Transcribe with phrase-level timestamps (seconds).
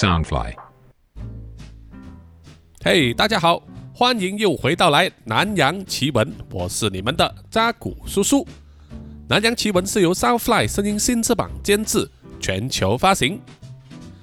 [0.00, 0.54] Soundfly。
[2.82, 3.62] 嘿，大家好，
[3.94, 8.46] 欢迎又回到来南洋奇闻，我是你们的扎古叔叔。
[9.28, 12.10] 南洋奇闻是由 Soundfly 声音新翅膀监制，
[12.40, 13.38] 全球发行。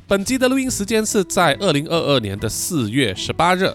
[0.07, 3.71] 本集的录音时间是在二零二二年的四月十八日。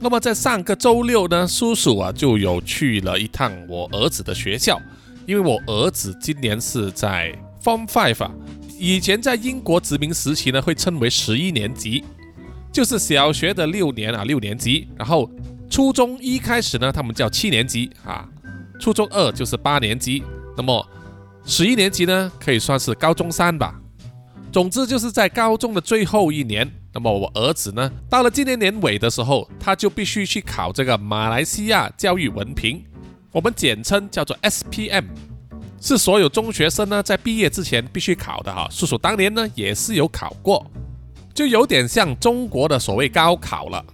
[0.00, 4.80] 那么在上个周六呢，叔叔啊就有去了一趟我儿子的学校，
[5.26, 8.32] 因为我儿子今年是在 Form Five 啊，
[8.78, 12.04] 以前在英国殖民时期呢会称为十一年级，
[12.72, 15.28] 就是小学的六年啊六年级，然后
[15.68, 18.28] 初中一开始呢他们叫七年级啊，
[18.80, 20.22] 初中二就是八年级，
[20.56, 20.86] 那么
[21.44, 23.74] 十一年级呢可以算是高中三吧。
[24.52, 32.82] 总之就是在高中的最后一年，那么我儿子呢，到了今年年尾的时候，他就必须去考这个马来西亚教育文凭，
[33.32, 35.04] 我们简称叫做 SPM，
[35.80, 38.68] 是所有中学生呢在毕业之前必须考的哈。
[38.70, 40.64] 叔叔当年呢也是有考过，
[41.34, 43.84] 就有点像中国的所谓高考了。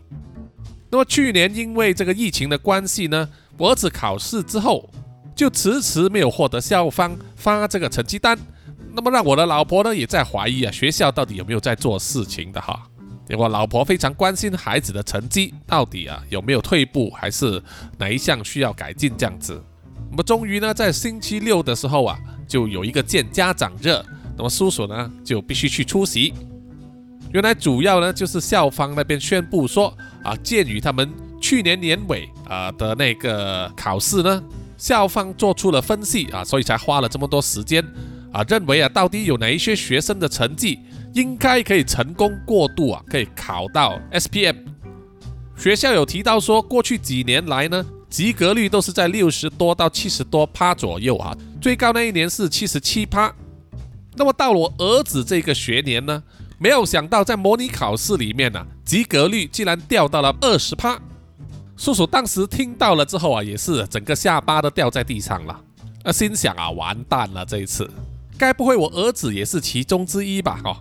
[0.90, 4.88] 那么去年因为这个疫情的关系呢，我儿子考试之后
[5.34, 8.38] 就迟迟没有获得校方发这个成绩单。
[8.92, 12.82] 那么让我的老婆呢也在怀疑啊，学校到底有没有在做事情的哈？
[13.36, 17.60] 我老婆非常关心孩子的成绩到底啊有没有退步，还是
[17.98, 19.60] 哪一项需要改进这样子。
[20.14, 23.88] 那么终于呢，在星期六的时候啊，就有一个见家长日，
[24.36, 26.32] 那么叔叔呢就必须去出席。
[27.32, 34.40] 原来主要呢就是校方那边宣布说啊，鉴于他们去年年尾啊的那个考试呢，
[34.76, 37.84] 校方做出了分析啊，所以才花了这么多时间。
[38.32, 40.78] 啊，认为啊，到底有哪一些学生的成绩
[41.14, 44.58] 应该可以成功过渡啊，可以考到 SPM？
[45.56, 47.84] 学校有提到说，过去几年来呢，
[48.14, 53.34] 及格率都是在六十多到七十多趴左右啊，最高那一年是七十七趴。
[54.14, 56.22] 那么到了我儿子这个学年呢，
[56.56, 60.96] 没有想到在模拟考试里面呢，及格率竟然掉到了二十趴。
[61.76, 65.60] 叔叔当时听到了之后啊，也是整个下巴都掉在地上了，
[66.04, 67.90] 啊，心想啊，完蛋了这一次。
[68.38, 70.60] 该不会我儿子也是其中之一吧？
[70.62, 70.76] 哦，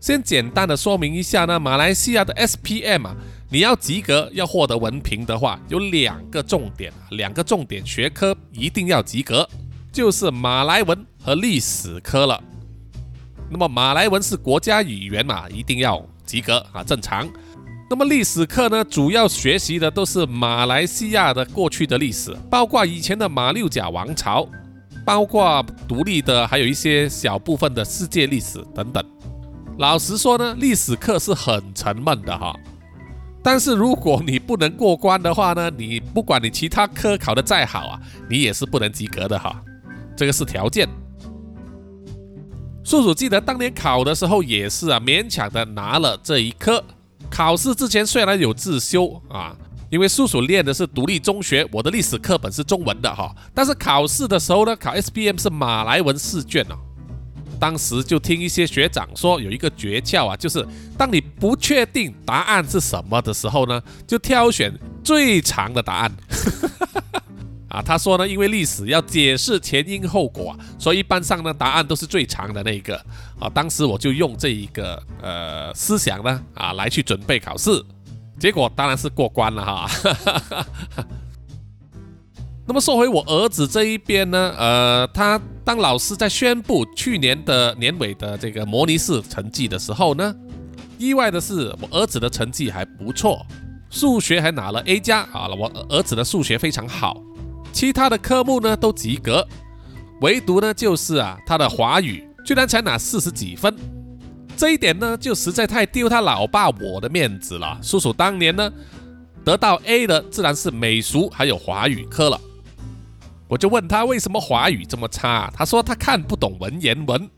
[0.00, 3.16] 先简单的说明一下呢，马来西亚的 SPM 啊，
[3.48, 9.48] 你要及格要获得文凭的话，有两个重点，两个重点学科一定要及格，
[9.92, 12.42] 就是马来文和历史科了。
[13.48, 17.28] 那么马来文是国家语言嘛，一定要及格啊，正常。
[17.88, 24.48] 那么历史课呢，主要学习的都是马来西亚的过去的历史，包括以前的马六甲王朝。
[25.04, 29.04] 包括独立的，还有一些小部分的世界历史等等。
[29.78, 32.52] 老实说呢，历史课是很沉闷的哈。
[33.46, 39.62] 但是如果你不能过关的话呢，你不管你其他科考的再好啊，你也是不能及格的哈。
[40.16, 40.88] 这个是条件。
[42.82, 46.82] 叔叔记得当年考的时候也是啊，勉强的拿了这一科。
[47.30, 49.56] 考试之前虽然有自修啊。
[49.90, 56.74] 因为叔叔练的是独立中学，我的历史课本是中文的哈，但是考试的时候呢，考 S B M 是马来文试卷哦。
[57.58, 64.72] 当时就听一些学长说有一个诀窍啊，就是当你不确定答案是什么的时候呢，就挑选
[65.02, 66.12] 最长的答案。
[67.68, 72.96] 啊，他说呢，因为历史要解释前因后果，所以一般上呢答案都是最长的那一个。
[73.38, 77.84] 啊，当时我就用这一个呃思想呢啊来去准备考试。
[78.38, 79.90] 结果当然是过关了哈。
[82.68, 90.34] 那么说回我儿子这一边呢，呃，他当老师在宣布去年的年尾的这个模拟试成绩的时候呢，
[90.98, 93.46] 意外的是我儿子的成绩还不错，
[93.88, 97.22] 数学还拿了 A 加啊，我儿子的数学非常好，
[97.72, 99.46] 其他的科目呢都及格，
[100.20, 103.72] 唯独呢就是啊他的华语居然才拿四十几分。
[104.56, 107.78] 这一点呢，就实在太丢他老爸我的面子了。
[107.80, 108.72] 叔叔当年呢，
[109.44, 112.40] 得到 A 的自然是美术还有华语科了。
[113.48, 117.30] 我就问他为什么华语这么差，他说他看不懂文言文，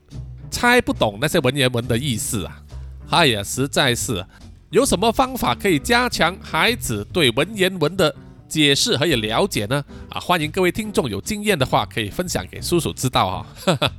[0.50, 2.62] 猜不懂那些文言文的意思啊。
[3.10, 4.24] 哎呀，实在是，
[4.70, 8.14] 有什么方法可以加强孩子对文言文的
[8.48, 9.84] 解释和了解呢？
[10.08, 13.46] 啊，欢迎各位听众有经验的话，可以分享给叔叔知道啊。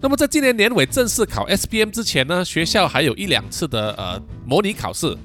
[0.00, 5.16] 那么在今年年尾正式考 SPM 之前呢，学校还有一两次的呃模拟考试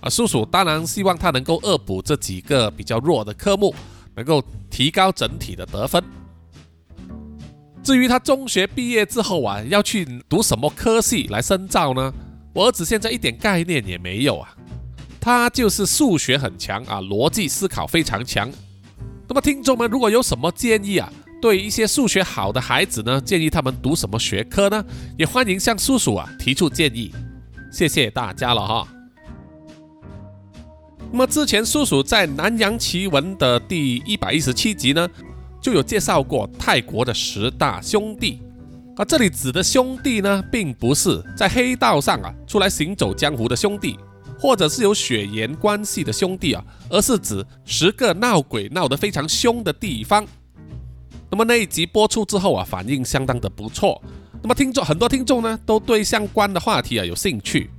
[0.00, 0.08] 啊。
[0.08, 3.74] 叔叔当然希望他能够恶补这几个比较弱的科目，
[4.14, 6.02] 能够提高整体的得分。
[7.82, 12.12] 至于他中学毕业之后啊，要去读什么科系来深造呢？
[12.54, 14.54] 我儿子现在一点概念也没有啊。
[15.20, 18.50] 他就是数学很强啊，逻辑思考非常强。
[19.28, 21.12] 那么听众们如果有什么建议啊？
[21.40, 24.84] 对一些数学好的孩子呢，建议他们读什么学科呢？
[25.16, 27.14] 也欢迎向叔叔啊提出建议。
[27.70, 28.88] 谢谢大家了哈。
[31.10, 35.08] 那么之前叔叔在《南洋奇闻》的第一百一十七集呢，
[35.60, 38.40] 就有介绍过泰国的十大兄弟。
[38.94, 43.98] 啊，这里指的兄弟呢，并不是在黑道上啊出来行走江湖的兄弟，
[44.38, 50.26] 或者是有血缘关系的兄弟啊，而是指十个闹鬼闹得非常凶的地方。
[51.30, 54.02] 那么那一集播出之后啊，反应相当的不错。
[54.42, 57.70] 那么听众很多听众呢，都对相关的话题啊有兴趣。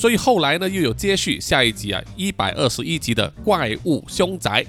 [0.00, 4.64] 所以后来呢，又有接续下一集啊，一百二十一集的怪物凶宅，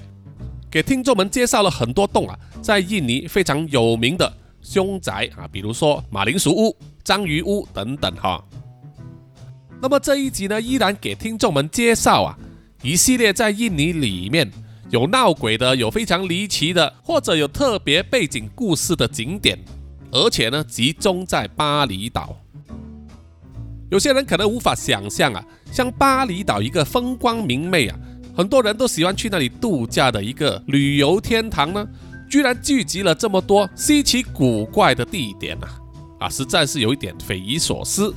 [0.70, 4.30] 给听众们介绍了很多栋啊，在印尼非常有名的
[4.60, 8.44] 凶宅啊，比如说马铃薯屋、章鱼屋等等哈。
[9.80, 12.38] 那么这一集呢，依然给听众们介绍啊，
[12.82, 14.52] 一系列在印尼里面
[14.90, 19.58] 有闹鬼的、有非常离奇的，或者有特别背景故事的景点，
[20.10, 22.36] 而且呢，集中在巴厘岛。
[23.92, 27.98] 有些人可能无法想象啊，像巴厘岛一个风光明媚啊，
[28.34, 31.86] 很多人都喜欢去那里度假的一个旅游天堂呢，
[32.26, 35.68] 居然聚集了这么多稀奇古怪的地点啊，
[36.20, 38.14] 啊，实在是有一点匪夷所思。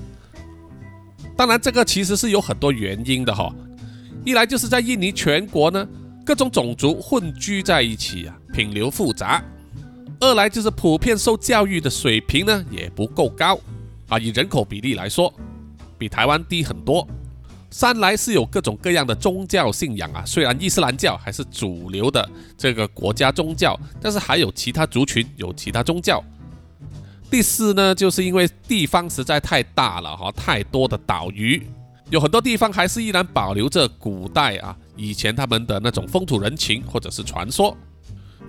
[1.36, 3.54] 当然，这个其实是有很多原因的哈，
[4.24, 5.86] 一来就是在印尼全国呢，
[6.26, 9.44] 各种种族混居在一起啊，品流复杂；
[10.22, 13.60] 二来就是普遍受教育的水平呢也不够高
[14.08, 15.34] 啊，以人口比例来说。
[15.98, 17.08] 比台湾低很多。
[17.72, 22.26] 三来是有各种各样的宗教信仰啊，虽然伊斯兰教还是主流的
[22.58, 26.24] 这个国家宗教，但是还有其他族群有其他宗教。
[27.30, 31.68] 第四呢，就是因为地方实在太大了哈，太多的岛屿，
[32.10, 37.76] 有很多地方还是依然保留着古代啊以前他们的那种风土人情或者是传说。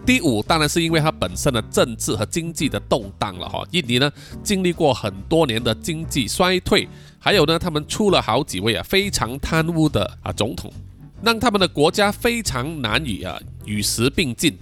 [0.06, 4.10] 第五当然是因为它本身的政治和经济的动荡了哈，印尼呢
[4.40, 6.88] 经历过很多年的经济衰退。
[7.18, 10.72] 还有呢，他们出了好几位啊非常贪污的啊总统，
[11.20, 14.56] 让他们的国家非常难以啊与时并进。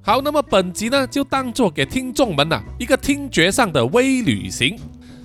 [0.00, 4.78] 好，那么本集呢就当做给听众们呐一个听觉上的微旅行。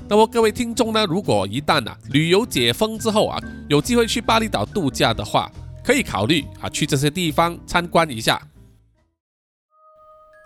[0.10, 3.40] 那么各位听众呢，如果一旦啊旅游解封之后啊
[3.70, 5.50] 有机会去巴厘岛度假的话，
[5.90, 8.40] 可以考虑啊去这些地方参观一下。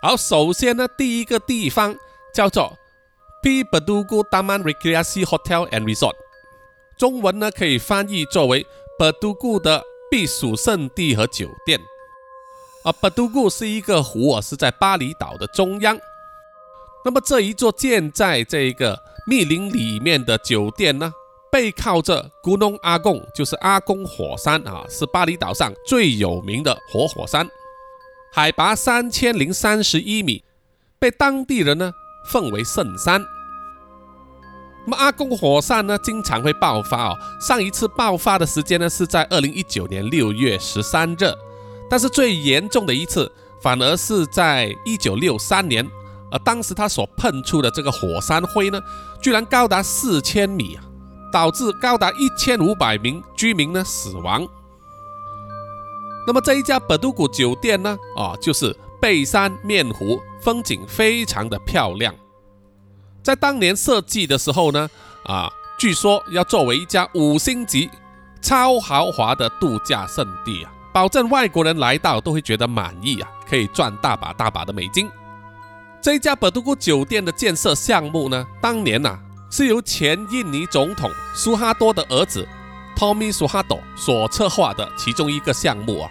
[0.00, 1.94] 好，首先呢第一个地方
[2.34, 2.74] 叫做。
[3.42, 3.62] P.
[3.62, 6.14] Bedugu Taman Rekreasi Hotel and Resort，
[6.96, 8.66] 中文呢可以翻译作为
[8.98, 11.78] Bedugu 的避暑胜地和酒店。
[12.84, 15.98] 啊，Bedugu 是一个湖啊，是在巴厘岛的中央。
[17.04, 21.12] 那么这一座建在这个密林里面的酒店呢，
[21.54, 27.48] 背靠着古隆阿贡就是阿公火山啊，是巴厘岛上最有名的活火山，
[28.32, 30.42] 海拔三千零三十一米，
[30.98, 31.92] 被当地人呢
[32.28, 33.24] 奉为圣山。
[34.84, 37.16] 那么阿公火山呢，经常会爆发哦。
[37.40, 41.32] 上一次爆发的时间呢，是在二零一九年六月十三日，
[41.88, 43.30] 但是最严重的一次，
[43.62, 45.88] 反而是在一九六三年，
[46.32, 48.80] 而当时它所喷出的这个火山灰呢，
[49.22, 50.82] 居然高达四千米啊，
[51.34, 54.46] 导致高达一千五百名居民呢死亡。
[56.28, 62.14] 那么这一家本都谷酒店呢，啊，就是背山面湖，风景非常的漂亮。
[63.20, 64.88] 在当年设计的时候呢，
[65.24, 67.90] 啊，据说要作为一家五星级
[68.40, 75.10] 超豪华的度假胜地啊，保证外国人来到都会觉得满意啊，可以赚大把大把的美金。
[76.00, 79.18] 这一家本都谷酒店的建设项目呢，当年呐
[79.56, 82.44] 是由前印尼总统苏哈多的儿子
[82.96, 86.10] Tommy 苏哈多所策划的其中一个项目啊。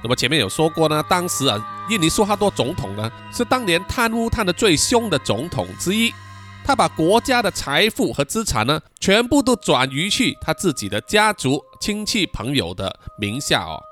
[0.00, 1.72] 那么前面有说过呢，当时啊。
[1.90, 6.14] 印尼苏哈多总统呢，是当年贪污贪得最凶的总统之一。
[6.64, 13.82] 他把国家的财富和资产呢，全部都转移去他自己的家族、亲戚、朋友的名下哦，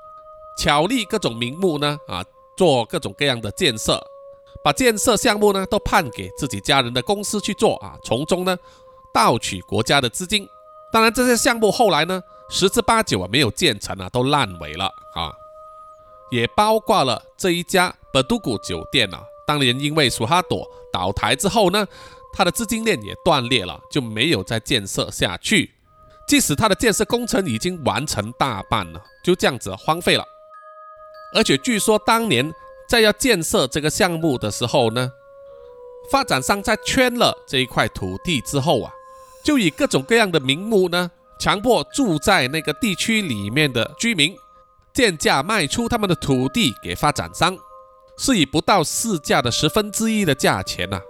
[0.57, 2.23] 巧立各种名目呢，啊，
[2.57, 4.01] 做各种各样的建设，
[4.65, 8.57] 把建设项目呢都判给自己家人的公司去做啊，从中呢
[9.13, 10.49] 盗取国家的资金。
[10.91, 12.19] 当然，这些项目后来呢，
[12.49, 15.31] 十之八九啊没有建成啊，都烂尾了啊。
[16.31, 21.85] 也包括了这一家本都谷酒店啊，当年因为苏哈朵倒台之后呢，
[22.33, 25.69] 它的资金链也断裂了，就没有再建设下去。
[26.27, 30.25] 即使它的建设工程已经完成大半了，就这样子荒废了。
[31.35, 32.51] 而且据说当年
[32.87, 35.11] 在要建设这个项目的时候呢，
[36.11, 38.91] 发展商在圈了这一块土地之后啊，
[39.43, 44.35] 就以各种各样的名目呢，强迫住在那个地区里面的居民。
[44.93, 47.57] 贱价卖出他们的土地给发展商，
[48.17, 51.01] 是以不到市价的十分之一的价钱呐，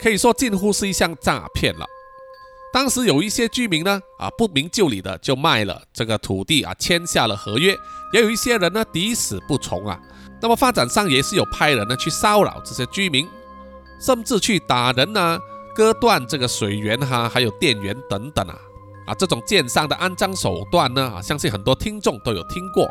[0.00, 1.84] 可以说近乎是一项诈骗了。
[2.72, 7.74] 当时有一些居民呢，啊不明就里的就卖了这个土地啊，签下了合约；
[8.12, 9.98] 也有一些人呢抵死不从啊。
[10.44, 13.26] 那么发展商也是有派人呢去骚扰这些居民，
[13.98, 15.38] 甚至去打人呐，
[15.74, 18.54] 割断这个水源哈，还有电源等等啊。
[19.06, 22.86] 啊，这种建商的肮脏手段呢，啊，相信很多听众都有听过。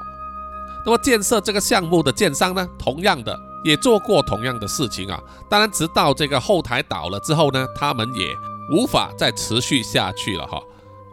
[0.84, 5.22] 那么建设这个项目的建商呢，同样的也做过同样的事情啊。
[5.48, 8.36] 当然，直到这个后台倒了之后呢，他们也。
[8.72, 10.60] 无法再持续下去了哈，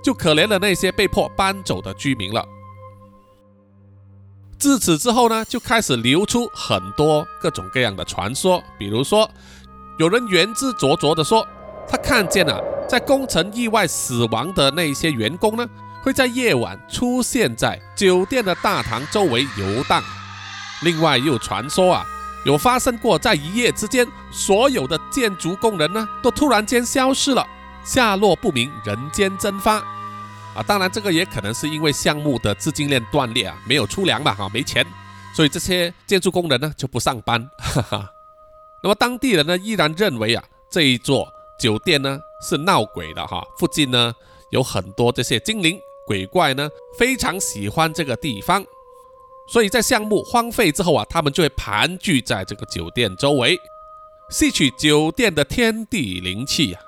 [0.02, 2.46] 就可怜了那些被迫搬走的居民了。
[4.60, 9.28] 自此之后呢，就开始流出很多各种各样的传说，比如说，
[9.96, 11.48] 有人言之灼灼的说，
[11.88, 15.66] 他看见了在工程意外死亡的那些员工呢，
[16.02, 20.02] 会在夜晚出现在酒店的大堂周围游荡。
[20.82, 22.06] 另外又传说啊。
[22.46, 27.46] 有发生过，在一夜之间，所有的建筑工人呢，都突然间消失了，
[27.84, 29.82] 下落不明，人间蒸发。
[30.54, 34.84] 啊，当然这个也可能是因为项目的资金链断裂啊，没有出粮吧，哈，没钱，
[35.34, 37.48] 所以这些建筑工人呢就不上班。
[37.56, 38.10] 哈哈。
[38.82, 41.28] 那么当地人呢，依然认为啊，这一座
[41.58, 44.12] 酒店呢是闹鬼的哈，附近呢
[44.50, 48.64] 有很多这些精灵鬼怪呢，非常喜欢这个地方。
[49.52, 53.56] 所以在项目荒废之后啊，他们就会盘踞在这个酒店周围，
[54.30, 56.82] 吸取酒店的天地灵气啊。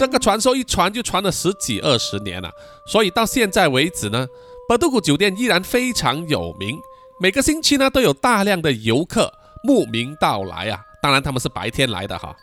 [0.00, 2.50] 这个传说一传就传了十几二十年了，
[2.86, 4.26] 所以到现在为止呢，
[4.66, 6.80] 巴杜古酒店依然非常有名。
[7.20, 9.30] 每个星期呢，都有大量的游客
[9.62, 10.80] 慕名到来啊。
[11.02, 12.34] 当然他们是白天来的哈。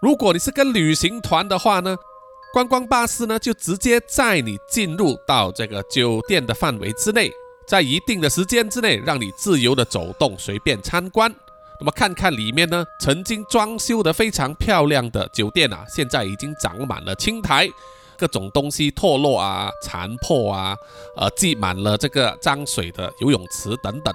[0.00, 1.96] 如果你是跟旅行团的话呢，
[2.52, 7.28] 观光巴士呢就直接载你进入到这个酒店的范围之内。
[7.66, 11.34] 在一定的时间之内，让你自由的走动，随便参观。
[11.80, 17.68] 那么看看里面呢，曾经装修的非常漂亮的酒店啊，现在已经长满了青苔，
[18.18, 20.76] 各种东西脱落啊、残破啊，
[21.16, 24.12] 呃，积满了这个脏水的游泳池等等，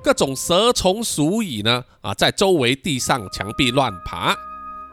[0.00, 4.36] 各种蛇虫鼠蚁呢啊，在周围地上、墙壁乱爬，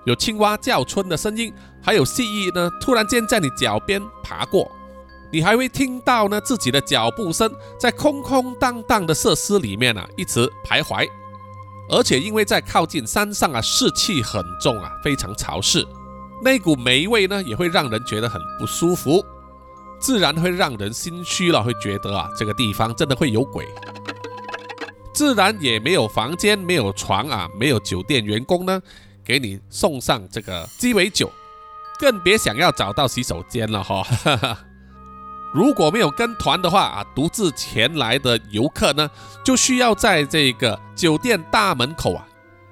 [0.05, 4.67] 有青蛙叫春的声音，还有蜥蜴呢，突然间在你脚边爬过。
[5.31, 7.47] 你还会听到呢自己的脚步声
[7.79, 11.07] 在空空荡荡的设施里面啊一直徘徊，
[11.89, 15.85] 而且因为在靠近山上啊，湿气很重啊，非常潮湿，
[16.43, 19.25] 那股霉味呢也会让人觉得很不舒服，
[19.99, 23.67] 自然会让人心虚了，会觉得啊这个地方真的会有鬼，
[25.13, 28.81] 自然也没有房间，没有床啊，没有酒店员工呢
[29.25, 31.31] 给你送上这个鸡尾酒，
[31.99, 34.05] 更别想要找到洗手间了哈。
[35.51, 39.09] 如果没有跟团的话啊，独自前来的游客呢，
[39.43, 42.23] 就需要在这个酒店大门口啊，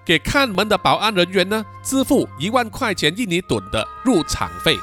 [0.06, 4.78] 给看门的保安人员呢支付一万块钱印尼盾的入场费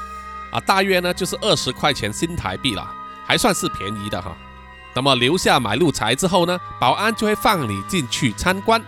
[0.51, 2.85] 啊，大约呢就是二十块钱新台币了，
[3.25, 4.35] 还算是便宜的哈。
[4.93, 8.81] 那么留下买路财之后呢，保安就会放你进去参观。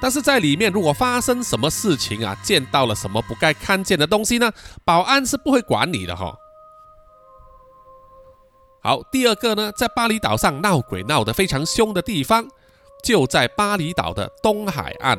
[0.00, 4.50] 但是在里面如果发生什么事情啊，见到了什么不该看见的东西呢，
[4.84, 6.34] 保安是不会管你的哈。
[8.86, 12.46] 好，第二个呢，在巴厘岛上闹鬼闹得非常凶的地方，
[13.02, 15.18] 就在巴厘岛的东海岸，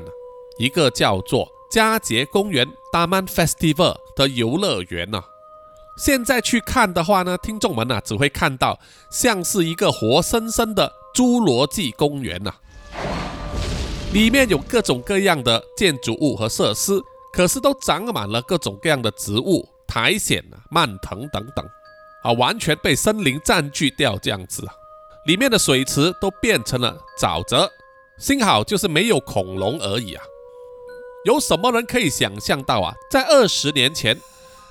[0.60, 5.20] 一个叫做佳节公园 （Daman Festival） 的游乐园呢。
[5.98, 8.80] 现在去看的话呢，听众们呢只会看到
[9.10, 12.54] 像是一个活生生的侏罗纪公园呐，
[14.14, 17.02] 里面有各种各样的建筑物和设施，
[17.34, 21.66] 可是都长满了各种各样的植物、苔藓、蔓藤等等。
[22.26, 24.74] 啊，完全被森林占据掉，这样子啊，
[25.28, 27.72] 里面的水池都变成了沼泽，
[28.18, 30.24] 幸好就是没有恐龙而已啊。
[31.26, 34.20] 有什么人可以想象到啊，在二十年前，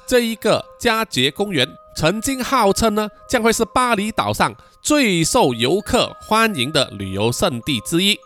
[0.04, 8.18] 这一个佳节公园曾经号称呢，将会是巴厘岛上最受游客欢迎的旅游胜地之一。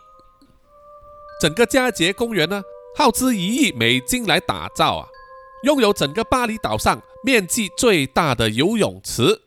[1.39, 2.63] 整个佳节公园呢，
[2.97, 5.09] 耗资一亿美金来打造啊。
[5.63, 9.41] 拥有整个巴厘岛上面积最大的游泳池，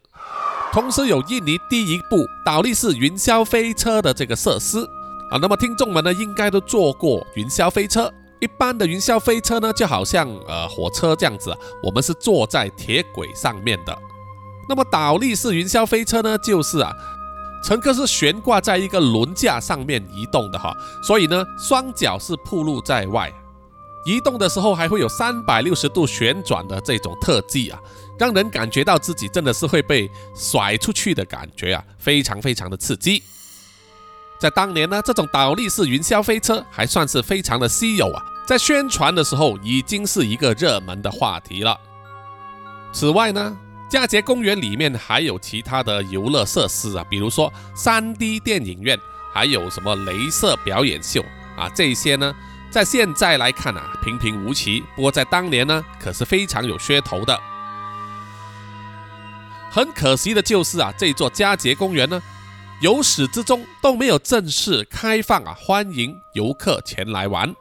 [0.74, 4.80] 同时有印尼第一部倒立式云霄飞车的这个设施
[5.30, 5.38] 啊。
[5.42, 8.12] 那么听众们呢，应该都坐过云霄飞车。
[8.42, 13.98] 一般的云霄飞车呢，就好像呃火车这样子，我们是坐在铁轨上面的。
[14.68, 16.92] 那么倒立式云霄飞车呢，就是啊，
[17.64, 23.32] 乘客是悬挂在一个轮架上面移动的哈，所以呢，双脚是暴露在外。
[24.06, 27.80] 移动的时候还会有三百六十度旋转的这种特技啊，
[28.18, 33.22] 让人感觉到自己真的是会被甩出去的感觉啊，非常非常的刺激。
[34.40, 41.80] 在当年呢，这种倒立式云霄飞车还算是非常的稀有啊，在宣传的时候已经是一个热门的话题了。
[42.92, 43.56] 此外呢，
[43.88, 49.00] 佳节公园里面还有其他的游乐设施啊，比如说 3D 电影院，
[49.32, 51.24] 还有什么镭射表演秀
[51.56, 52.34] 啊，这些呢，
[52.72, 57.38] 在现在来看啊，平平无奇，不过在当年呢，可是非常有噱头的。
[59.70, 62.22] 很可惜的就是啊，这座佳节公园呢，
[62.82, 67.54] 由始至终都没有正式开放啊，欢迎游客前来玩。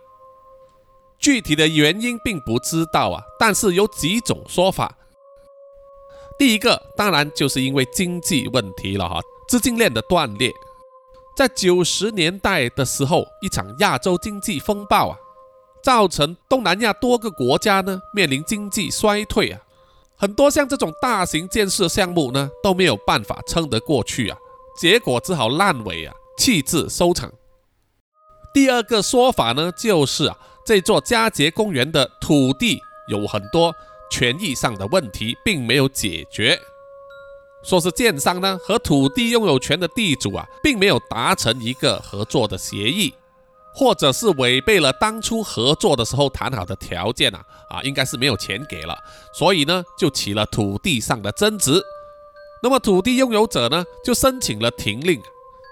[1.18, 4.96] 具体的原因并不知道啊，但是有几种说法。
[6.38, 10.52] 第一个当然就是因为经济问题了哈，资金链的断裂。
[11.36, 15.16] 在九十年代的时候，一场亚洲经济风暴啊，
[15.82, 19.60] 造成东南亚多个国家呢面临经济衰退啊。
[20.16, 24.36] 很多像这种大型建设项目呢都没有办法撑得过去啊，
[24.78, 27.32] 结果只好烂尾啊，弃置收场。
[28.52, 33.74] 第二个说法呢，就是啊，这座佳节公园的土地有很多
[34.10, 36.60] 权益上的问题，并没有解决。
[37.62, 43.14] 说是建商呢和土地拥有权的地主啊，并没有达成一个合作的协议。
[43.72, 48.98] 或者是违背了当初合作的时候谈好的条件啊啊，应该是没有钱给了，
[49.32, 51.80] 所以呢就起了土地上的争执。
[52.64, 55.22] 那么土地拥有者呢就申请了停令，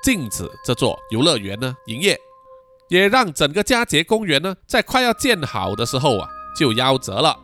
[0.04, 2.16] 禁止这座游乐园呢营业，
[2.88, 7.36] 也让整个佳节公园呢在快要建好的时候啊就夭折了。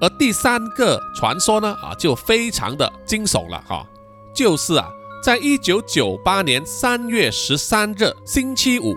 [0.00, 3.86] 而第三个传说呢啊就非常的惊悚了哈，
[4.34, 4.88] 就是啊
[5.22, 8.94] 在一九九八年三月十三日星期五。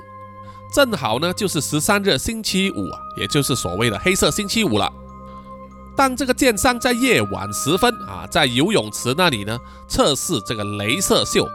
[0.74, 4.92] 正好呢，就是十三日星期五啊，也就是所谓的黑色星期五了。
[5.96, 11.46] 当这个剑商在夜晚时分啊，在游泳池那里呢测试这个镭射秀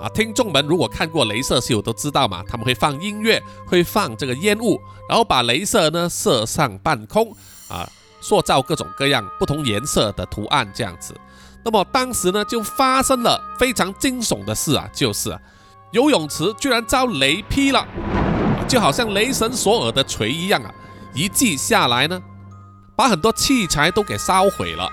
[0.00, 7.36] 啊，听众们如果看过镭射秀都知道嘛，他们会放音乐，会放这个烟雾，然后把镭射呢射上半空
[7.68, 7.86] 啊，
[8.26, 11.14] 塑造各种各样不同颜色的图案这样子。
[11.64, 15.38] 那么当时呢就发生了非常惊悚的事啊，就是
[15.92, 17.86] 游泳池居然遭雷劈了。
[18.66, 20.70] 就好像雷神索尔的锤一样啊，
[21.14, 22.20] 一记下来呢，
[22.96, 24.90] 把很多器材都给烧毁了，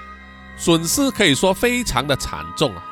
[0.55, 2.83] 损失可以说非常的惨重啊。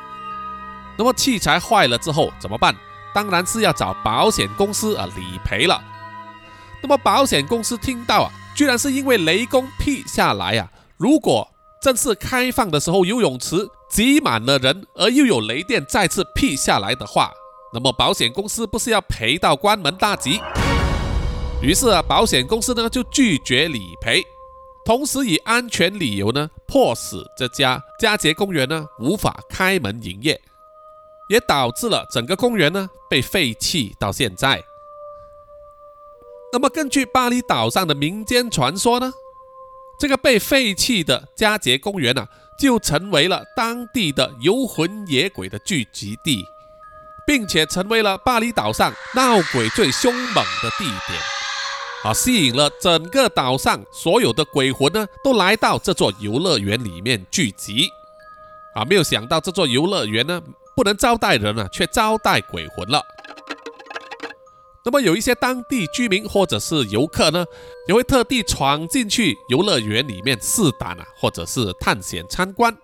[0.98, 2.74] 那么器材坏了之后怎么办？
[3.14, 5.80] 当然是要找保险公司啊理赔了。
[6.82, 11.48] 那么保险公司听到啊，居然是因为雷公劈下来啊，如果
[11.80, 13.56] 正式开放的时候游泳池
[13.90, 17.32] 挤满了人，而又有雷电再次劈下来的话，
[17.72, 20.40] 那么保险公司不是要赔到关门大吉？
[21.62, 24.22] 于是啊，保险公司呢就拒绝理赔，
[24.84, 30.40] 同时以安全理由呢，迫使这家佳节公园呢无法开门营业，
[31.28, 34.62] 也导致了整个公园呢被废弃到现在。
[36.52, 39.10] 那么根据巴厘岛上的民间传说呢，
[39.98, 46.44] 这个被废弃的佳节公园呢，就成为了当地的游魂野鬼的聚集地，
[47.26, 51.18] 并且成为了巴厘岛上闹鬼最凶猛的地点。
[52.04, 57.88] 啊，吸引了整个岛上所有的鬼魂呢，都来到这座游乐园里面聚集。
[58.74, 60.42] 啊，没有想到这座游乐园呢，
[60.76, 63.02] 不能招待人啊，却招待鬼魂了。
[64.84, 67.44] 那么有一些当地居民或者是游客呢，
[67.86, 72.76] 也会特地闯进去游乐园里面试胆啊，或者是探险参观。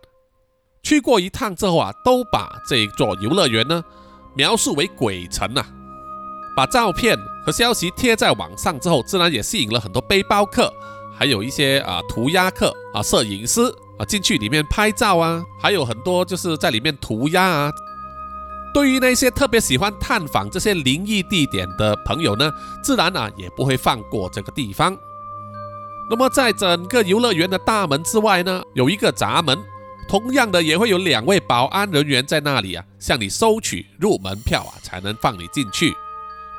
[0.82, 3.82] 去过一趟之后啊，都把这座游乐园呢，
[4.34, 5.66] 描述为鬼城啊。
[6.56, 10.72] 把照片和消息贴在网上之后，自然也吸引了很多背包客，
[11.16, 13.61] 还有一些啊涂鸦客啊摄影师
[13.98, 17.72] 啊进去里面拍照啊，还有很多就是在里面涂鸦啊。
[18.74, 22.52] 对于那些特别喜欢探访这些灵异地点的朋友呢，
[22.83, 24.96] 自然啊也不会放过这个地方。
[26.11, 29.59] 那么在整个游乐园的大门之外呢，有一个闸门，
[30.09, 35.94] 同样的也会有两位保安人员在那里啊，向你收取入门票啊，才能放你进去。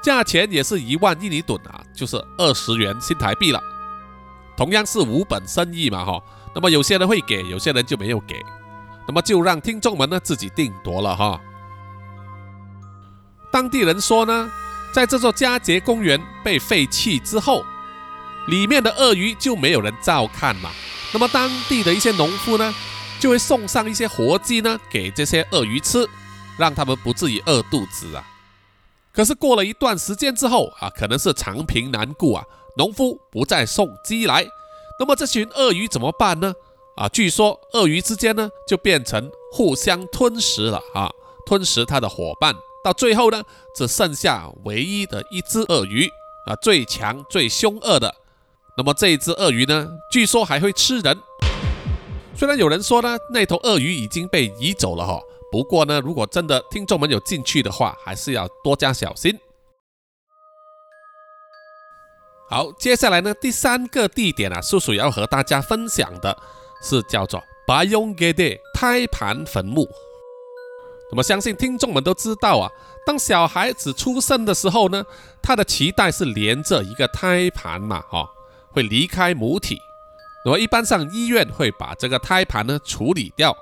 [0.02, 3.62] 价钱也是一万印尼盾啊，就是二十元新台币了。
[4.56, 6.22] 同样是无本生意嘛，哈。
[6.54, 8.36] 那么有些人会给，有些人就没有给。
[9.08, 11.42] 那么就让听众们呢自己定夺了哈。
[13.52, 14.52] 当地人说呢，
[14.94, 17.64] 在这座佳节公园被废弃之后，
[18.48, 20.72] 里面的鳄鱼就没有人照看嘛。
[21.12, 22.74] 那么当地的一些农夫呢，
[23.20, 26.08] 就会送上一些活鸡呢给这些鳄鱼吃，
[26.58, 28.24] 让他们不至于饿肚子啊。
[29.12, 32.44] 可是过了一段时间之后啊，可能是长平难顾啊，
[32.78, 34.46] 农夫不再送鸡来，
[35.00, 36.54] 那么这群鳄鱼怎么办呢？
[36.96, 41.10] 啊，据说鳄鱼之间呢就变成互相吞食了啊，
[41.46, 42.54] 吞食它的伙伴
[42.84, 43.44] 到最后呢，
[43.76, 46.08] 只剩下唯一的一只鳄鱼
[46.46, 48.14] 啊，最强最凶恶的。
[48.78, 51.18] 那么这只鳄鱼呢，据说还会吃人。
[52.36, 55.20] 虽然有人说呢，那头鳄鱼已经被移走了哈，
[55.52, 59.38] 不过呢，如果真的听众们有进去的话，还是要多加小心。
[62.50, 66.36] 好，接下来呢，第三个地点啊，叔叔要和大家分享的
[66.82, 69.86] 是叫做 Bayongede 胎盘坟墓。
[71.12, 72.70] 那么相信听众们都知道啊，
[73.06, 75.04] 当小孩子出生的时候呢，
[75.42, 78.28] 他的脐带是连着一个胎盘嘛，哈，
[78.72, 79.80] 会离开母体。
[80.46, 83.56] 那么一般上医院会把这个胎盘呢处理掉。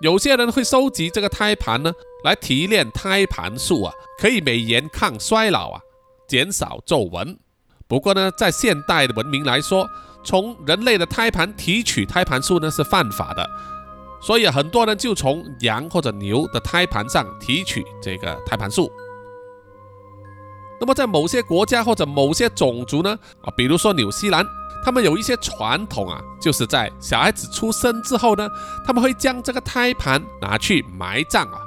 [0.00, 1.92] 有些人会收集这个胎盘呢，
[2.24, 5.80] 来提炼胎盘素啊，可以美颜抗衰老啊，
[6.26, 7.38] 减少皱纹。
[7.86, 9.88] 不过呢，在现代的文明来说，
[10.24, 13.48] 从人类的胎盘提取胎盘素呢是犯法的。
[14.24, 18.90] 所以很多人就从羊或者牛的胎盘上提取这个胎盘素。
[20.80, 24.44] 那么在某些国家或者某些种族呢，啊，比如说纽西兰，
[24.82, 28.48] 他们有一些传统啊，就是在小孩子出生之后呢，
[28.86, 31.60] 他们会将这个胎盘拿去埋葬啊，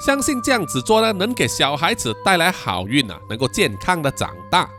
[0.00, 4.70] 相信这样子做呢，能给小孩子带来好运啊，能够健康的长大。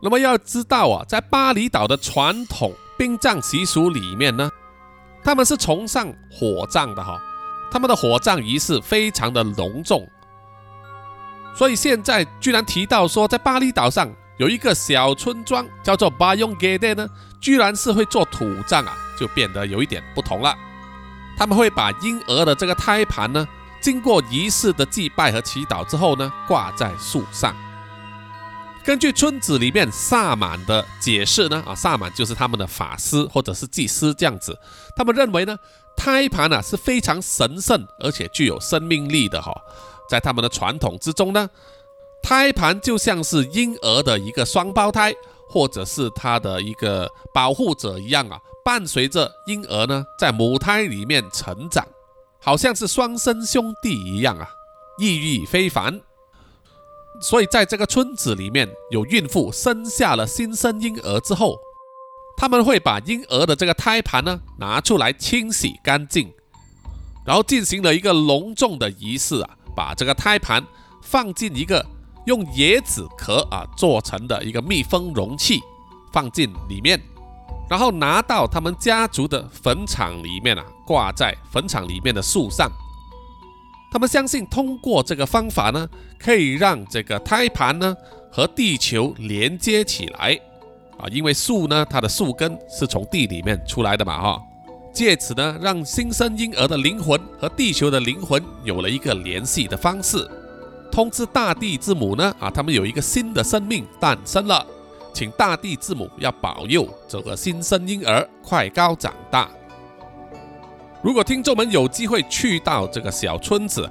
[0.00, 4.48] 那么要知道啊，在巴厘岛的传统殡葬习俗里面呢。
[5.26, 7.20] 他们是崇尚火葬的哈，
[7.68, 10.08] 他们的火葬仪式非常的隆重，
[11.52, 14.08] 所以现在居然提到说在巴厘岛上
[14.38, 17.08] 有一个小村庄叫做巴永格德呢，
[17.40, 20.56] 居然是会做土葬啊，就变得有一点不同了。
[21.36, 23.44] 他们会把婴儿的这个胎盘呢，
[23.80, 27.52] 经过仪式的祭拜和祈祷之后呢，挂在树上。
[28.86, 34.56] 根据村子里面萨满的解释呢，啊，萨满就是他们的法师或者是祭司这样子。
[34.94, 35.58] 他们认为呢，
[35.96, 39.52] 胎盘啊是非常神圣而且具有生命力的哈。
[40.08, 41.50] 在他们的传统之中呢，
[42.22, 45.12] 胎盘就像是婴儿的一个双胞胎，
[45.48, 51.84] 或者是他的一个保护者一样啊，伴随着婴儿呢在母胎里面成长，
[52.40, 54.48] 好像是双生兄弟一样啊，
[55.00, 56.00] 意义非凡。
[57.20, 61.58] 所以，在这个村子里面，有孕妇生下了新生婴儿之后，
[62.36, 66.30] 他们会把婴儿的这个胎盘呢拿出来清洗干净，
[67.24, 70.62] 然后进行了一个隆重的仪式啊，把这个胎盘
[71.02, 71.84] 放进一个
[72.26, 75.62] 用椰子壳啊做成的一个密封容器，
[76.12, 77.00] 放进里面，
[77.70, 82.70] 然后拿到他们家族的坟场里面啊，挂在坟场里面的树上。
[83.96, 87.96] 他们相信通过这个方法呢，可以让这个胎盘呢
[88.30, 90.38] 和地球连接起来。
[90.98, 94.42] 啊，因为树呢它的树根是从地里面出来的嘛哈，
[94.92, 100.30] 借此呢让新生婴儿的灵魂和地球的灵魂有了一个联系的方式，
[100.92, 104.62] 通知大地之母呢啊，他们有一个新的生命诞生了，
[105.14, 109.48] 请大地之母要保佑这个新生婴儿快高长大。
[111.06, 113.88] 如果听众们有机会去到这个小村子，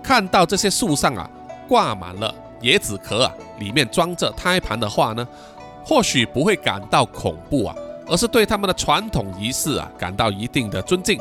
[0.00, 1.28] 看到这些树上啊
[1.66, 5.26] 挂满了椰子壳啊，里面装着胎盘的话呢，
[5.84, 7.74] 或许不会感到恐怖啊，
[8.06, 11.18] 而是对他们的传统仪式啊感到一定的尊敬。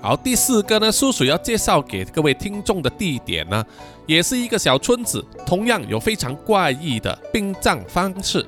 [0.00, 3.62] 好，第四个呢，叔叔要介绍给各位听众的地点呢，
[4.06, 8.42] 也是一个小村子，同样有非常怪异的殡葬方式。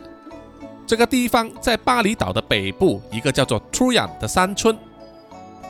[0.86, 4.76] 这个地方在巴厘岛的北部，一个叫做 Truyan 的山村。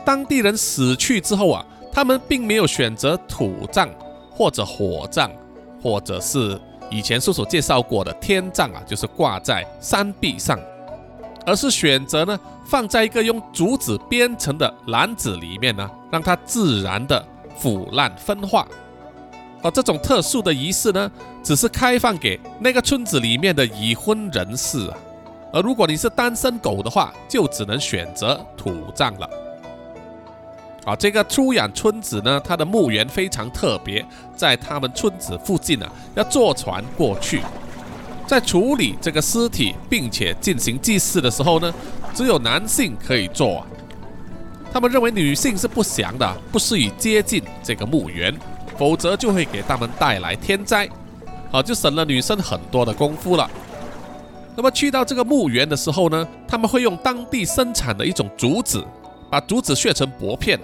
[0.03, 3.89] 当地人死去之后啊，他们并没有选择土葬
[4.29, 5.31] 或者火葬，
[5.81, 10.59] 或者是以前叔叔介绍过的天葬啊，就是挂在山壁上，
[11.45, 17.25] 而是选择呢放在一个用竹子编成的篮子里面呢，让它自然的
[17.57, 18.67] 腐烂分化。
[19.65, 21.11] 而这种特殊的仪式呢，
[21.43, 24.97] 只是开放给那个村子里面的已婚人士啊。
[25.51, 29.27] 而如果你是单身狗的话，就只能选择土葬了。
[30.85, 37.41] 啊，这个出养村子呢，它的墓园非常特别，在他们村子附近呢，要坐船过去。
[38.27, 41.73] 在处理这个尸体并且进行祭祀的时候呢，
[42.13, 43.65] 只有男性可以做。
[44.71, 48.31] 他们认为女性是不祥的，不适宜接近这个墓园，
[48.77, 50.89] 否则就会给他们带来天灾。
[51.51, 53.49] 好，就省了女生很多的功夫了。
[54.55, 58.83] 那么去到这个墓园的时候呢，他们会用当地生产的一种竹子，
[59.29, 60.59] 把竹子削成薄片，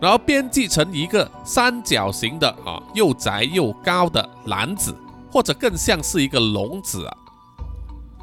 [0.00, 4.94] 然后编辑成一个三角形的啊又窄又高的篮子，
[5.32, 7.16] 或者更像是一个笼子啊。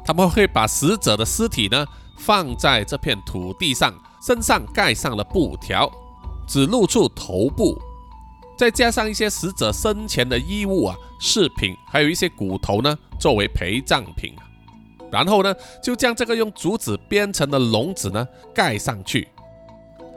[0.04, 1.84] 他们会把死者的尸体呢
[2.16, 5.90] 放在这片土地上，身上盖上了布条，
[6.46, 7.76] 只露出头部，
[8.58, 14.34] 再加上一些死者生前的衣物啊、饰品，还有一些骨头呢，作为陪葬品。
[15.12, 19.28] 然后呢，就将这个用竹子编成的笼子呢盖上去，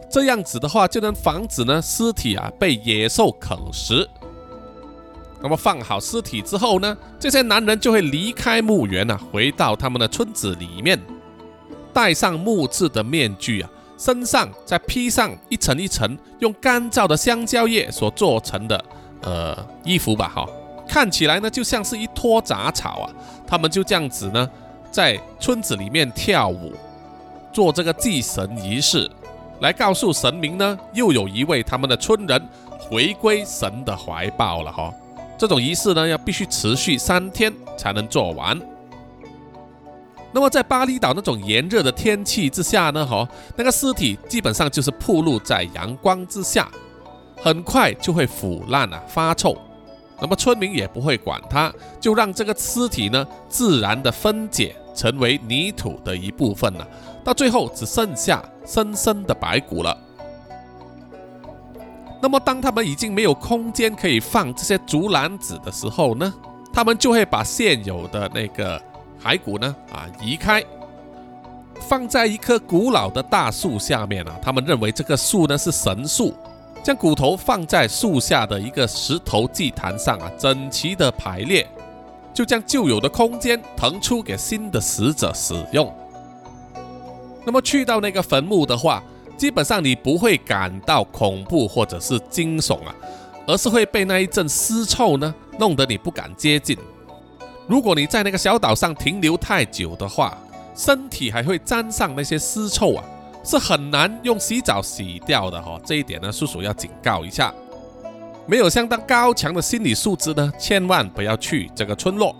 [0.10, 4.10] 这样子的话就能防止呢尸体啊被野兽啃食。
[5.39, 10.99] 那么放好尸体之后呢，这些男人就会离开墓园啊，回到他们的村子里面，
[11.93, 13.69] 戴上木质的面具啊，
[14.02, 18.84] 身上再披上一层一层用干燥的香蕉叶所做成的
[19.22, 20.50] 呃衣服吧，哈，
[20.88, 23.14] 看起来呢就像是一坨杂草啊。
[23.46, 24.50] 他们就这样子呢，
[24.90, 26.74] 在村子里面跳舞，
[27.54, 29.08] 做这个祭神仪式，
[29.60, 32.42] 来告诉神明呢，又有一位他们的村人
[32.80, 34.92] 回归神的怀抱了，哈。
[35.38, 38.60] 这种仪式呢，要必须持续三天才能做完。
[40.34, 46.70] 那么在巴厘岛那种炎热的天气之下呢，哈，那个尸体基本上就是暴露在阳光之下，
[47.36, 49.58] 很快就会腐烂啊，发臭。
[50.22, 56.88] 那么村民也不会管它，就让这个尸体呢自然的分解成为泥土的一部分了，
[57.24, 59.98] 到最后只剩下深深的白骨了。
[62.22, 66.32] 那么，当他们已经没有空间可以放这些竹篮子的时候呢，
[66.72, 68.80] 他们就会把现有的那个
[69.23, 70.63] 骸骨呢啊移开，
[71.79, 74.39] 放在一棵古老的大树下面啊。
[74.41, 76.34] 他们认为这个树呢是神树，
[76.84, 81.67] 将骨头放在树下的一个石头祭坛上啊，整齐的排列，
[82.34, 85.93] 就将旧有的空间腾出给新的死者使用。
[87.45, 89.03] 那么去到那个坟墓的话。
[89.38, 92.93] 基本上你不会感到恐怖或者是惊悚啊，
[93.47, 96.77] 而是会被那一阵尸臭呢弄得你不敢接近。
[97.71, 100.38] 如果你在那个小岛上停留太久的话，
[100.75, 103.03] 身体还会沾上那些尸臭啊，
[103.45, 105.79] 是很难用洗澡洗掉的哈。
[105.86, 107.53] 这一点呢，叔叔要警告一下，
[108.45, 112.36] 没有相当高强的心理素质呢，千万不要去这个村落。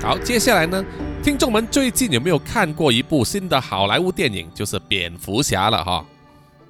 [0.00, 0.84] 好，接下来呢？
[1.24, 4.48] 听众们最近有没有看过一部新的好莱坞电影？
[4.54, 6.06] 就是蝙蝠侠了哈。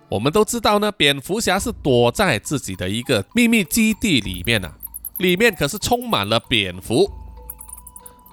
[0.08, 4.72] 我们都知道呢，蝙蝠侠是躲在自己的一个秘密基地里面呢，
[5.20, 7.08] 里面可是充满了蝙蝠。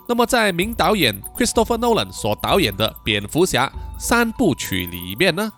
[0.08, 5.52] 那么在名导演 Christopher Nolan 所导演的蝙蝠侠三部曲里面呢，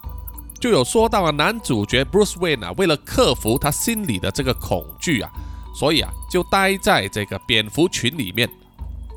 [0.59, 5.31] 就有说到啊，男主角 Bruce Wayne 啊，为了克服他心里的这个恐惧啊，
[5.75, 8.49] 所以啊，就待在这个蝙蝠群里面。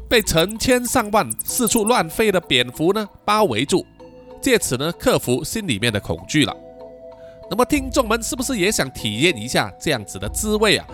[0.09, 3.87] 被成千上万四处乱飞的蝙蝠呢包围住，
[4.43, 6.55] 借此呢克服心里面的恐惧了。
[7.51, 10.87] 那么听众们是不是也想体验一下这样子的滋味啊？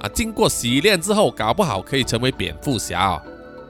[0.00, 3.22] 啊，经过洗练之后，搞不好可以成为蝙蝠侠啊。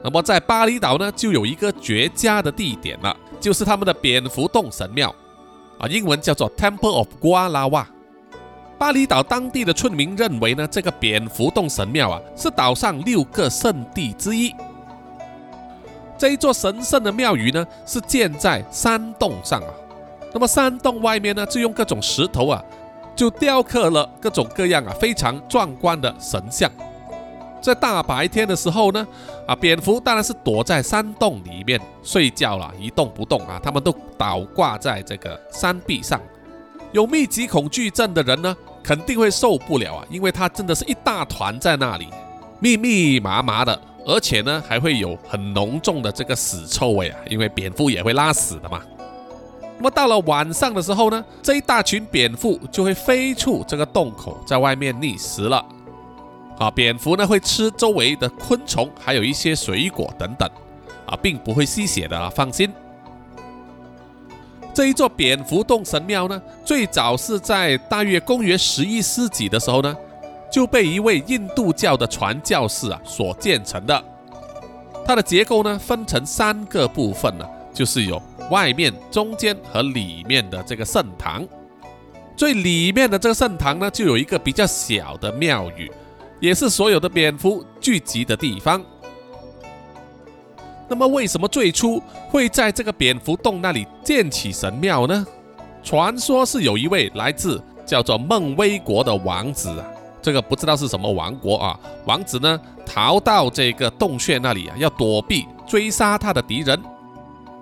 [0.03, 5.13] 那么在巴厘岛呢，就有一个绝佳的地点了，就是他们的蝙蝠洞神庙
[5.79, 7.85] 啊，英文叫做 Temple of Gualawa。
[8.77, 14.53] 巴厘岛当地的村民认为呢，这个蝙蝠洞神庙啊，是岛上六个圣地之一。
[16.17, 19.69] 这一座神圣的庙宇呢，是建在山洞上啊。
[20.33, 22.63] 那么山洞外面呢，就用各种石头啊，
[23.17, 26.71] 就雕刻了各种各样啊非常壮观的神像。
[27.59, 29.05] 在大白天的时候呢，
[29.47, 33.59] 啊，蝙蝠当然是躲在山洞里面睡觉了，一动不动啊。
[33.61, 36.21] 他们都倒挂在这个山壁上。
[36.93, 42.07] 有密集恐惧症的人呢，肯定会受不了啊，因为它真的是一大团在那里，
[42.59, 43.77] 密密麻麻的。
[44.05, 48.81] 而且呢，还会有很浓重的这个屎臭味啊，因为蝙蝠也会拉屎的嘛。
[49.77, 55.63] 那么到了晚上的时候呢，这一大群蝙蝠就会飞出这个洞口，在外面觅食了。
[56.57, 60.49] 啊，蝙蝠呢会吃周围的昆虫，还有一些水果等等，
[61.05, 62.71] 啊，并不会吸血的，放心。
[64.73, 69.95] 这一座蝙蝠洞神庙呢，最早是在大约公元十一世纪的时候呢。
[70.49, 74.03] 就被一位印度教的传教士啊所建成的。
[75.05, 81.45] 它的结构呢分成三个部分呢，就是有外面、中间和里面的这个圣堂。
[82.35, 85.91] 最里面的这个圣堂呢，就有一个比较小的庙宇，
[86.39, 88.83] 也是所有的蝙蝠聚集的地方。
[90.87, 95.25] 那么，为什么最初会在这个蝙蝠洞那里建起神庙呢？
[95.83, 99.85] 传说是有一位来自叫做孟威国的王子啊。
[100.21, 101.79] 这个不知道是什么王国啊？
[102.05, 106.79] 王子呢逃到这个洞穴那里啊，要躲避追杀他的敌人。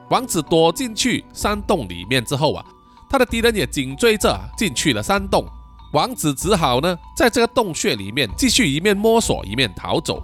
[0.10, 2.66] 王子躲进去山洞里面之后啊，
[3.10, 5.46] 他的敌人也紧追着进去了山洞。
[5.94, 10.22] 王子只好呢在这个洞穴里面继续一面摸索一面逃走。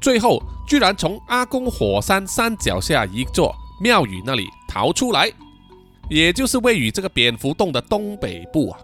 [0.00, 5.30] 最后居然从阿公火山山脚下一座庙宇那里逃出来，
[6.08, 8.78] 也就是位于这个蝙蝠洞的东北部啊。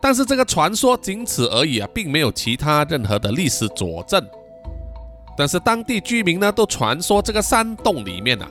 [0.00, 4.24] 但是这个传说仅此而已啊，并没有其他任何的历史佐证。
[5.36, 8.50] 但是当地居民呢，都传说这个山洞里面啊，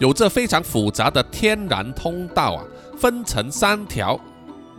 [0.00, 2.64] 有着非常复杂的天然通道啊，
[2.98, 4.18] 分成三条，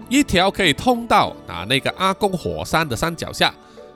[0.10, 3.54] 一条可以通到啊那个阿公火山的山脚下，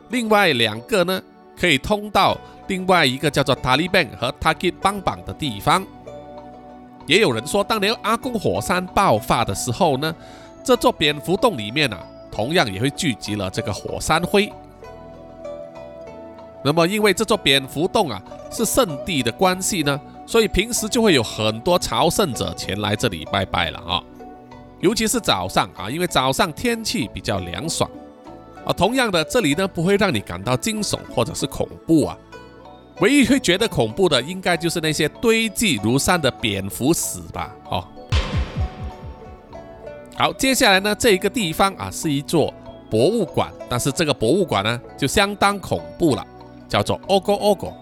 [0.09, 1.21] 另外两个呢
[1.59, 5.85] 可以通到另外一个叫做塔利班和塔吉邦邦的地方。
[7.07, 10.15] 也有人说，当年阿公火山爆发的时候呢。
[10.67, 14.51] 这座蝙蝠洞里面啊，同样也会聚集了这个火山灰。
[16.63, 24.03] 那么，因为这座蝙蝠洞啊是圣地的关系呢，所以平时就会有很多朝圣者前来这里拜拜了啊。
[24.81, 27.89] 尤其是早上啊，因为早上天气比较凉爽
[28.65, 28.73] 啊。
[28.73, 32.17] 同样的，这里呢不会让你感到惊悚或者是恐怖啊。
[33.01, 37.55] 唯一会觉得恐怖的，应该就是那些堆积如山的蝙蝠屎吧？
[37.69, 37.87] 哦。
[40.17, 42.53] 好，接下来呢，这一个地方啊是一座
[42.89, 46.25] 博物馆，但是这个博物馆呢就相当恐怖了，
[46.69, 47.73] 叫做 Ogo Ogo。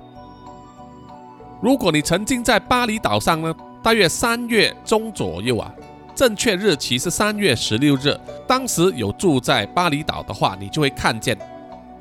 [1.63, 5.73] 如果你曾经在巴厘岛上呢，大约三月中左右啊，
[6.13, 11.37] 正确日期是三月十六日，当时有住在巴厘岛的话，你就会看见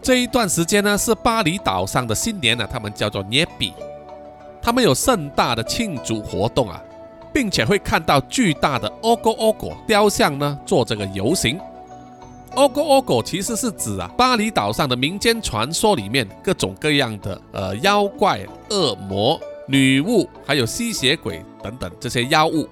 [0.03, 3.73] 这一段时间呢是巴厘岛上的新年呢，他们叫做 Nyepi，
[4.61, 6.83] 他们有盛大的庆祝活动啊。
[7.35, 11.59] 并且会看到巨大的 Ogo Ogo 雕像呢，做这个游行。
[12.55, 22.69] Ogo Ogo 其实是指啊，巴厘岛上的民间传说里面各种各样的呃妖怪、恶魔、女巫，还有吸血鬼等等这些妖物。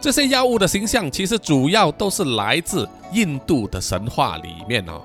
[0.00, 5.00] 这些妖物的形象其实主要都是来自印度的神话里面哦。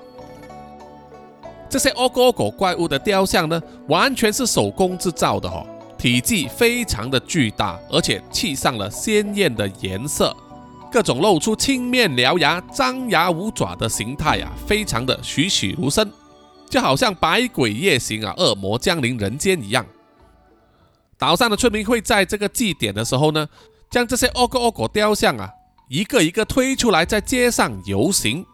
[1.68, 5.66] 这些 Ogo Ogo 怪物的雕像呢，完全是手工制造的哦。
[5.96, 10.36] 体积非常的巨大，而且漆上了鲜艳的颜色，
[10.90, 16.10] 各种露出青面獠牙、张牙舞爪的形态啊，非常的栩栩如生，
[16.68, 19.86] 就好像百鬼夜行啊，恶魔降临人间一样。
[21.22, 23.46] 岛上的村民会在这个祭典的时候呢，
[23.88, 25.48] 将这些欧哥欧果雕像啊，
[25.88, 28.44] 一个一个推出来，在街上游行，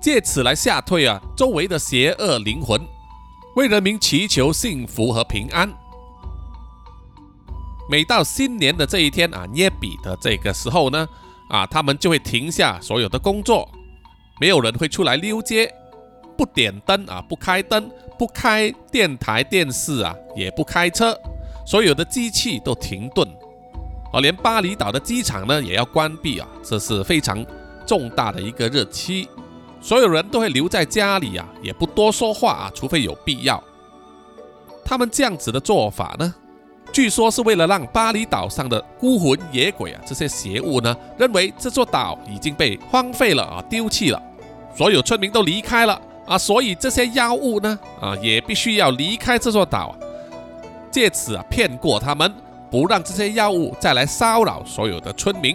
[0.00, 2.80] 借此来吓退啊周围的邪恶灵魂，
[3.56, 5.68] 为人民祈求幸福和平安。
[7.90, 11.08] 每到新年的这一天啊，捏笔的这个时候呢，
[11.48, 13.68] 啊，他们就会停下所有的工作，
[14.40, 15.74] 没有人会出来溜街，
[16.38, 21.12] 不点灯啊，不开灯，不开电台电视啊，也不开车，
[21.66, 23.28] 所有的机器都停顿，
[24.12, 27.44] 哦，连巴厘岛的机场呢也要关闭啊，这是非常
[27.84, 29.28] 重大的一个日期，
[29.80, 33.62] 所有人都会留在家里啊，也不多说话啊，除非有必要。
[34.84, 36.32] 他们这样子的做法呢？
[36.92, 44.22] 据说是为了让巴厘岛上的孤魂野鬼啊，这些邪物呢，认为这座岛已经被荒废了啊，丢弃了，
[44.72, 49.96] 所有村民都离开了啊，所以这些妖物呢，啊，也必须要离开这座岛，
[50.96, 52.32] 借此啊骗过他们，
[52.70, 55.54] 不让这些妖物再来骚扰所有的村民。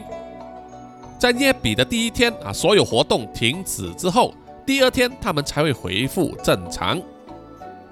[1.17, 4.35] 在耶比的第一天啊，所有活动停止之后，
[4.67, 7.01] 第二天他们才会恢复正常。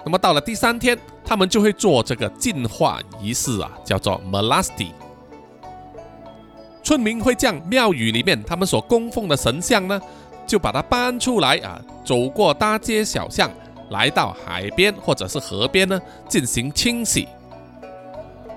[0.04, 4.92] 那么到了第三天，他们就会做这个净化仪式啊，叫做 Melasti。
[6.84, 10.00] 村民会将庙宇里面他们所供奉的神像呢，
[10.46, 13.50] 就把它搬出来啊，走过大街小巷，
[13.88, 17.26] 来到海边或者是河边呢，进行清洗。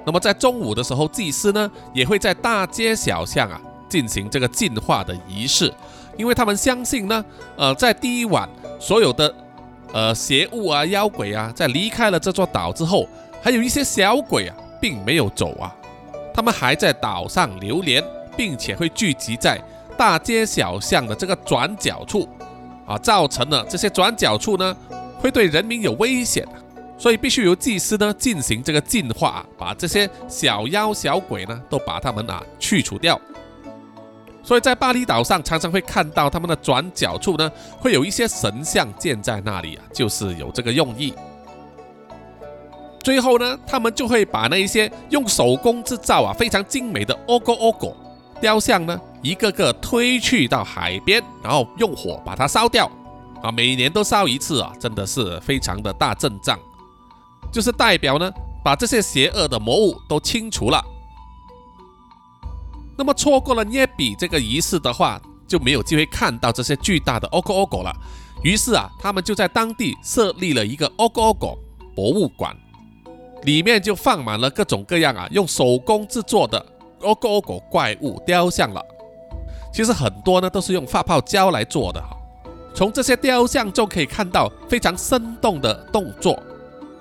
[0.05, 5.73] 那么在中午的时候，祭司呢也会在大街小巷啊进行这个净化的仪式，
[6.17, 8.47] 因为他们相信呢，呃，在第一晚
[8.79, 9.33] 所有的。
[9.95, 13.07] 呃，邪物啊，妖鬼啊，在离开了这座岛之后，
[13.43, 15.71] 还有一些小鬼啊，并没有走啊，
[16.33, 18.03] 他们还在岛上流连，
[18.35, 19.61] 并且会聚集在
[19.95, 22.27] 大街小巷的这个转角处，
[22.87, 24.75] 啊，造成了这些转角处呢，
[25.19, 26.43] 会对人民有危险，
[27.03, 33.19] 所以必须由祭司呢进行这个净化，把这些小妖小鬼呢，都把他们啊去除掉。
[34.41, 41.13] 所以在巴厘岛上，常常会看到他们的转角处呢，会有一些神像建在那里啊，就是有这个用意。
[43.01, 47.93] 最后呢，他们就会把那一些用手工制造啊非常精美的 Ogo Ogo
[48.39, 52.89] 雕像呢，一个个推去到海边，然后用火把它烧掉
[53.41, 56.57] 啊，每年都烧一次啊，真的是非常的大阵仗，
[57.53, 58.29] 就是代表呢，
[58.63, 60.83] 把这些邪恶的魔物都清除了。
[62.97, 67.95] 那么错过了捏笔这个仪式的话，就没有机会看到这些巨大的 Ogo Ogo 了。
[68.43, 71.57] 于是啊，他们就在当地设立了一个 Ogo Ogo
[71.95, 72.55] 博物馆，
[73.43, 76.65] 里面就放满了各种各样啊用手工制作的
[77.01, 78.83] 欧狗欧狗怪物雕像了。
[79.71, 82.03] 其实很多呢都是用发泡胶来做的。
[82.75, 86.41] 从这些雕像中可以看到非常生动的动作，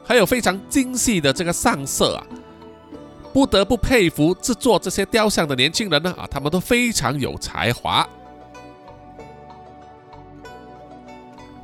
[0.05, 2.27] 还有非常精细的这个上色啊，
[3.33, 8.07] 不得不佩服制作这些雕像的年轻人呢啊，他们都非常有才华。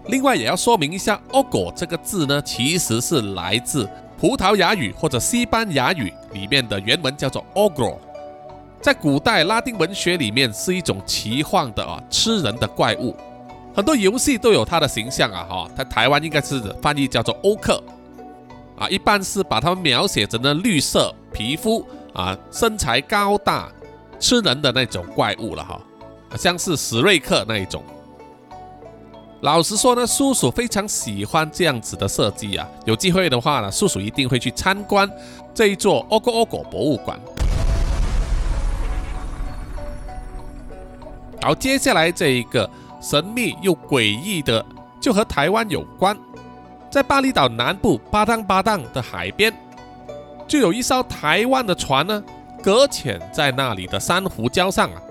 [0.06, 3.86] 另外也要说明一下 o g o 这个字呢，其实是来自
[4.18, 7.98] 葡萄牙语或者西班牙语里面的原文叫做 ogro，
[8.80, 13.14] 在古代拉丁文学里面是一种奇幻的啊吃人的怪物。
[13.74, 17.78] 很多游戏都有它的形象啊，哈，在台湾应该是翻译叫做欧克，
[18.78, 23.68] 啊，一般是把它们描写成呢绿色皮肤啊，身材高大，
[24.20, 25.80] 吃人的那种怪物了哈，
[26.36, 27.82] 像是史瑞克那一种。
[29.40, 35.10] 老实说呢，叔叔非常喜欢这样子的设计啊，有机会的话呢，叔叔一定会去参观
[35.52, 37.18] 这一座欧国欧国博物馆。
[41.42, 42.68] 好，接下来这一个。
[43.00, 44.66] 神秘又诡异的，
[45.00, 46.18] 就和台湾有关。
[46.90, 49.52] 在巴厘岛南部巴当巴当的海边，
[50.46, 52.24] 就有一艘台湾的船呢，
[52.62, 55.02] 搁浅在那里的珊瑚礁上啊。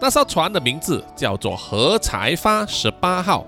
[0.00, 3.44] 那艘船的名字叫做何才发十八号。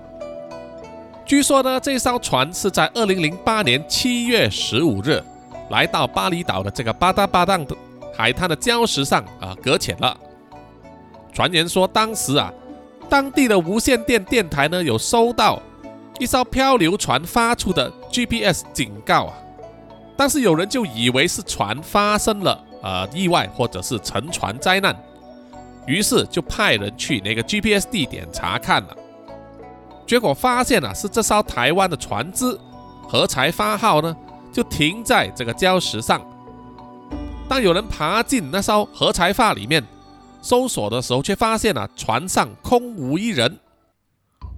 [1.25, 5.23] 据说呢，这艘船是在二零零八年七月十五日
[5.69, 7.75] 来到巴厘岛的这个巴达巴当的
[8.13, 10.17] 海滩的礁石上啊，搁浅了。
[11.31, 12.51] 传言说，当时啊。
[13.07, 15.61] 当地的无线电电台呢，有收到
[16.21, 19.33] 一艘漂流船发出的 GPS 警告啊，
[20.15, 24.95] 但是有人就以为是船发生了呃意外或者是沉船灾难，
[25.87, 28.95] 于是就派人去那个 GPS 地点查看了，
[30.05, 32.55] 结果发现啊是这艘台湾的船只
[33.09, 34.15] 何才发号呢，
[34.53, 36.21] 就停在这个礁石上，
[37.49, 39.83] 当有人爬进那艘和才发里面。
[40.43, 43.59] 搜索的时候，却发现了船上空无一人。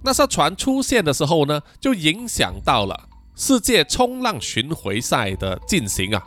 [0.04, 6.22] 那艘船出现的时候呢，就影响到了世界冲浪巡回赛的进行啊。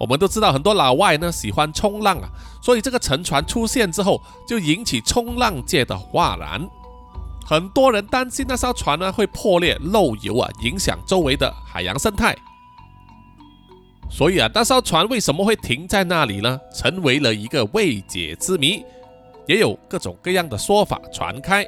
[0.00, 2.28] 我们都知道，很多老外呢喜欢冲浪啊，
[2.62, 6.66] 所以这个沉船出现之后，就引起冲浪界的哗然。
[7.44, 12.34] 很多人担心那艘船呢会破裂漏油啊，影响周围的海洋生态。
[14.10, 16.58] 所以啊，那艘船为什么会停在那里呢？
[16.74, 18.82] 成为了一个未解之谜，
[19.46, 21.64] 也有各种各样的说法传开。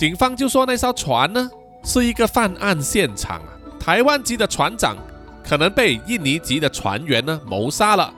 [0.00, 1.50] 警方就说那艘船呢
[1.84, 4.96] 是一个犯案现场啊，台湾籍的船长
[5.44, 8.10] 可能被印尼籍的船员呢谋杀了，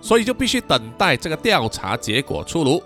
[0.00, 2.82] 所以就必须等待这个调查结果出炉。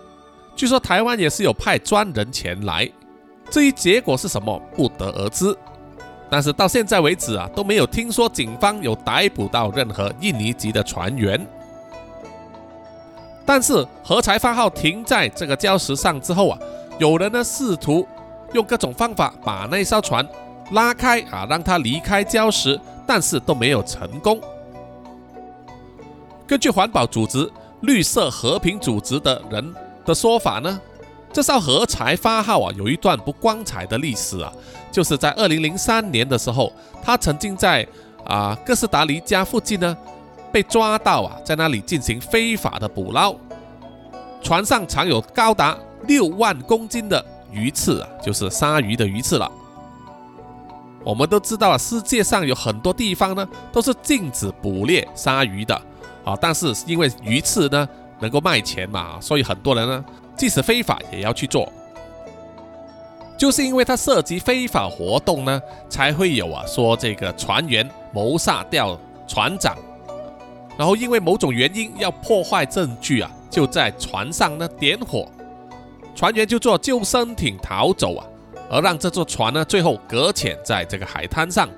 [0.56, 2.90] 据说台湾也是有派专人前来，
[3.48, 5.56] 至于结果是什么，不得而知。
[6.28, 11.40] 但是到现在为止啊，都没有听说警方有逮捕到任何印尼籍的船员。
[13.46, 16.58] 但是何才发号停在这个礁石上之后啊，
[16.98, 18.04] 有人呢试图
[18.52, 20.26] 用各种方法把那艘船
[20.72, 24.40] 拉开啊，让它离开礁石，但是都没有成功。
[26.46, 27.50] 根据环保组织
[27.82, 29.74] 绿色和平组织的人
[30.04, 30.80] 的说法呢。
[31.32, 34.52] 这艘何才发号啊，有一段不光彩的历史啊，
[34.90, 36.72] 就是在二零零三年的时候，
[37.04, 37.86] 他曾经在
[38.24, 39.96] 啊哥斯达黎加附近呢
[40.50, 43.36] 被抓到啊，在那里进行非法的捕捞，
[44.42, 45.78] 船上藏有高达
[46.08, 49.50] 六万公斤的鱼刺啊，就是鲨鱼的鱼刺了。
[51.04, 55.74] 我们都知道啊，世界上有很多地方呢都是禁止捕猎鲨鱼的
[56.24, 57.88] 啊，但是因为鱼刺呢
[58.18, 60.04] 能够卖钱嘛，所以很多人呢。
[60.36, 61.70] 即使非法也要去做，
[63.36, 68.98] 就是因为它涉及非法活动呢，才会有啊说这个船员谋杀掉
[69.28, 69.76] 船长，
[70.78, 75.28] 然后因为某种原因要破坏证据啊，就在船上呢点火，
[76.14, 78.26] 船员就坐救生艇逃走啊，
[78.70, 81.68] 而让这座船呢最后搁浅在这个海滩上。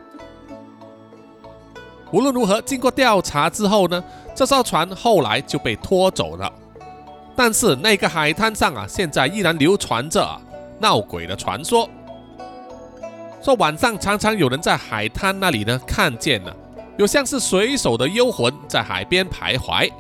[2.10, 4.02] 无论如何，经过调查之后呢，
[4.34, 6.52] 这艘船后来就被拖走了。
[7.34, 10.28] 但是那个海滩上啊，现在依然流传着
[10.78, 11.88] 闹鬼的传说，
[13.40, 16.54] 说晚上常常有人在海滩那里呢看见了
[16.98, 19.90] 有像是水手的幽魂在海边徘徊。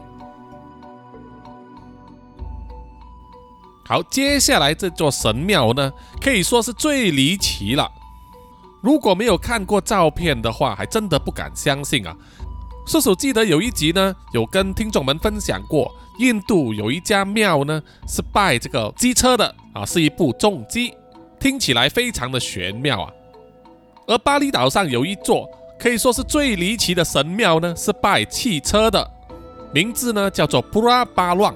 [3.84, 7.90] 好，接下来这座神庙呢，可以说是最离奇了。
[8.80, 12.16] 如果没有看过照片的话，还真的不敢相信啊。
[12.86, 15.94] 叔叔记得有一集呢，有跟听众们分享过。
[16.18, 20.92] 印度有一家庙呢，是拜这个机车的啊，是一部重机，
[21.40, 23.12] 听起来非常的玄妙啊。
[24.06, 29.10] 而巴厘岛上有一座可以说是最离奇的神庙呢，是拜汽车的。
[29.72, 31.54] 名字呢叫做布拉巴乱，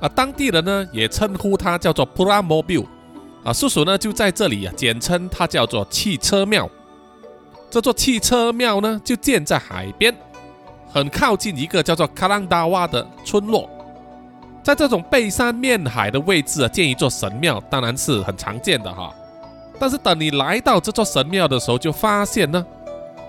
[0.00, 2.78] 啊，当地人呢也称呼它叫做布拉摩比
[3.42, 6.68] 啊，叔叔呢就在这里啊，简称它叫做汽车庙。
[7.70, 10.14] 这座汽车庙呢就建在海边，
[10.92, 13.68] 很靠近一个叫做卡朗达瓦的村落。
[14.62, 19.14] 在这种背山面海的位置啊，建一座神庙当然是很常见的哈。
[19.78, 22.64] 但是等你来到这座神庙的时候，就发现呢，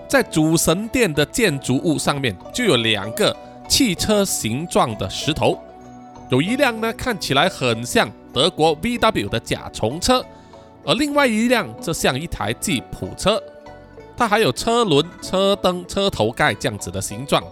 [0.08, 3.36] 在主神殿的建筑物上面就有两个
[3.68, 5.58] 汽车形状的石头，
[6.30, 10.24] 有一辆呢看起来很像德国 VW 的甲虫车，
[10.84, 13.42] 而另外一辆则像一台吉普车，
[14.16, 17.42] 它还有车轮、车灯、车头盖这样子的形状。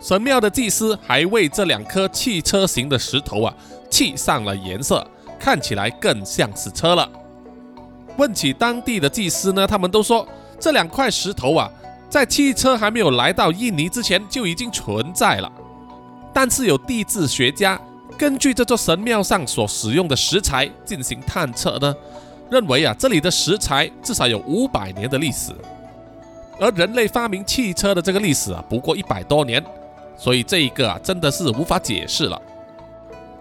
[0.00, 3.54] 神庙的祭司还为这两颗汽车型的石头啊
[3.90, 5.04] 漆上了颜色，
[5.40, 7.08] 看起来更像是车了。
[8.16, 10.28] 问起当地的祭司呢，他们都说
[10.60, 11.70] 这两块石头啊，
[12.10, 15.50] 在汽车还没有来到印尼之前就已经存在了。
[16.32, 17.80] 但是有地质学家
[18.16, 21.94] 根据这座神庙上所使用的石材进行探测呢，
[22.50, 25.52] 认为啊，这里的石材至少有五百年的历史，
[26.58, 29.64] 而人类发明汽车的这个历史啊，不过一百多年，
[30.16, 32.40] 所以这一个啊，真的是无法解释了。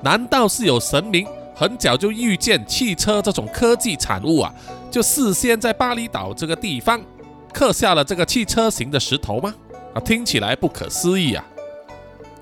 [0.02, 1.28] 难道是有神明？
[1.56, 4.54] 很早就预见汽车这种科技产物啊，
[4.92, 7.02] 就事先在巴厘岛这个地方
[7.52, 9.56] 刻下了这个汽车型的石头吗？
[9.96, 11.44] 啊，听起来不可思议啊！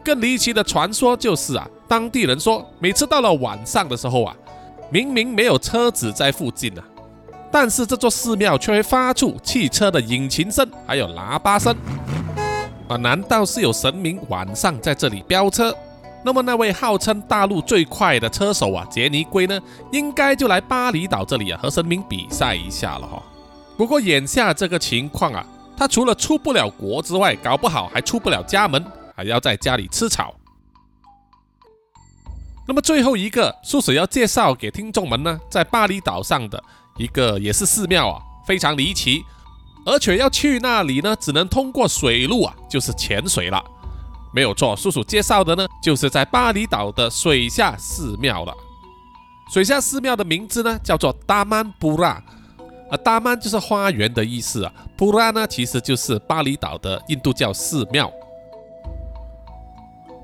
[0.06, 4.36] 更离奇的传说就是啊，当地人说，每次到了晚上的时候啊，
[4.92, 6.84] 明明没有车子在附近啊，
[7.52, 11.76] 但是这座寺庙却会发出汽车的引擎声，还有喇叭声
[12.88, 12.96] 啊！
[12.98, 15.76] 难道是有神明晚上在这里飙车？
[16.24, 19.60] 那么那位号称大陆最快的车手啊，杰尼龟呢，
[19.92, 23.22] 应该就来巴厘岛这里啊，和神明比赛一下了哈。
[23.76, 25.44] 不过眼下这个情况啊，
[25.76, 28.84] 他除了出不了国之外，搞不好还出不了家门，
[29.16, 30.36] 还要在家里吃草。
[32.68, 36.62] 那么最后一个，叔叔要介绍给听众们呢，在巴厘岛上的
[36.98, 39.24] 一个也是寺庙啊，非常离奇，
[39.86, 43.64] 而且要去那里呢，只能通过水路啊，就是潜水了。
[44.34, 48.54] 没有错，叔叔介绍的呢，就是在巴厘岛的水下寺庙了。
[49.54, 52.22] 水下寺庙的名字呢，叫做达曼布拉，
[52.90, 58.12] 啊，达曼就是花园的意思啊，布拉呢，其实就是巴厘岛的印度教寺庙。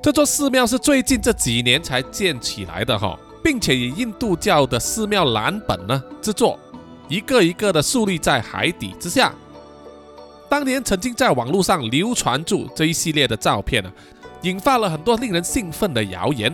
[0.01, 6.57] 这座寺庙是最近这几年才建起来的哈，并且以印度教的寺庙蓝本呢制作，
[7.07, 9.31] 一个一个的竖立在海底之下。
[10.49, 13.91] 当年曾经在网络上流传住这一系列的照片呢，
[14.41, 16.51] 引发了很多令人兴奋的谣言。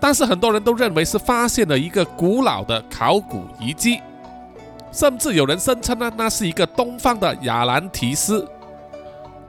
[0.00, 4.00] 但是很多人都认为是发现了一个古老的考古遗迹，
[4.90, 8.44] 甚至有人声称呢，那是一个东方的亚兰提斯。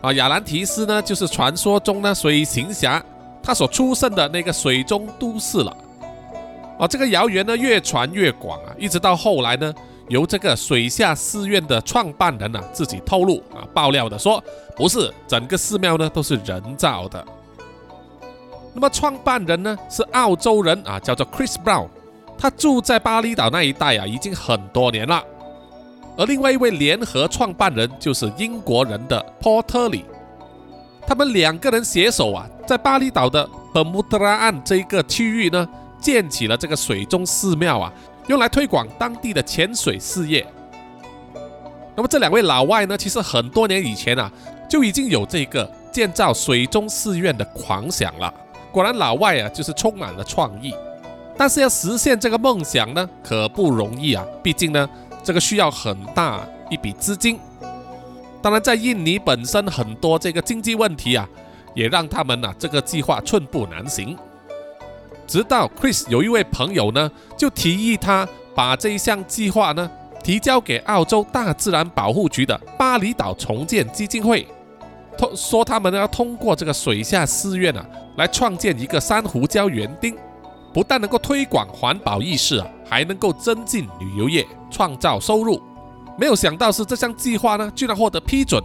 [0.02, 3.04] 啊，亚兰提斯呢，就是传说中呢水行侠
[3.44, 5.78] 他所出生的那个水中都市了。
[6.80, 9.74] 啊，这个谣言呢越传越广啊，一直到后来呢。
[10.10, 14.44] 由这个水下寺院的创办人呢自己透露啊爆料的说，
[14.76, 17.26] 不是整个寺庙呢都是人造的。
[18.74, 21.88] 那么创办人呢是澳洲人啊，叫做 Chris Brown，
[22.38, 25.24] 他住在巴厘岛那一带啊已经很多年了。
[26.18, 30.04] 而另外一位联合创办人就是英国人的 Paul t e r l y
[31.06, 35.68] 他们两个人携手啊，在巴厘岛的本穆德拉岸这一个区域呢
[36.00, 37.92] 建起了这个水中寺庙啊。
[38.28, 40.48] 用来推广当地的潜水事业。
[41.94, 44.32] 那么这两位老外呢，其实很多年以前啊，
[44.70, 48.34] 就已经有这个建造水中寺院的狂想了。
[48.72, 50.74] 果然老外啊，就是充满了创意。
[51.38, 54.26] 但是要实现这个梦想呢，可不容易啊。
[54.42, 54.90] 毕竟呢，
[55.22, 57.38] 这个需要很大一笔资金。
[58.44, 61.26] 当然，在印尼本身很多这个经济问题啊，
[61.74, 64.18] 也让他们呢这个计划寸步难行。
[65.26, 69.90] 直到 Chris 有一位朋友呢，就提议他把这一项计划呢
[70.22, 74.46] 提交给澳洲大自然保护局的巴厘岛重建基金会，
[75.18, 77.86] 通说他们要通过这个水下寺院啊，
[78.18, 80.18] 来创建一个珊瑚礁园丁，
[80.74, 85.62] 不但能够推广环保意识啊，还能够增进旅游业，创造收入。
[86.18, 88.64] 没有想到是这项计划呢，居然获得批准。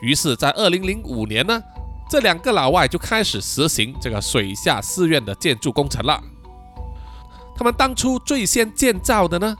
[0.00, 1.62] 于是，在二零零五年呢。
[2.10, 6.22] 这两个老外就开始实行这个水下寺院的建筑工程了。
[7.56, 9.56] 他们当初最先建造的呢，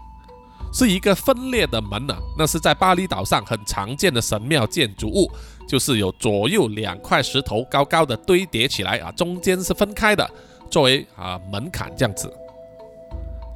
[0.70, 5.30] 是一个分裂的门呢，那是在巴厘岛上很常见的神庙建筑物，
[5.66, 10.30] 就是有左右两块石头高高的堆叠起来啊，中间是分开的，
[10.70, 12.30] 作为啊门槛这样子。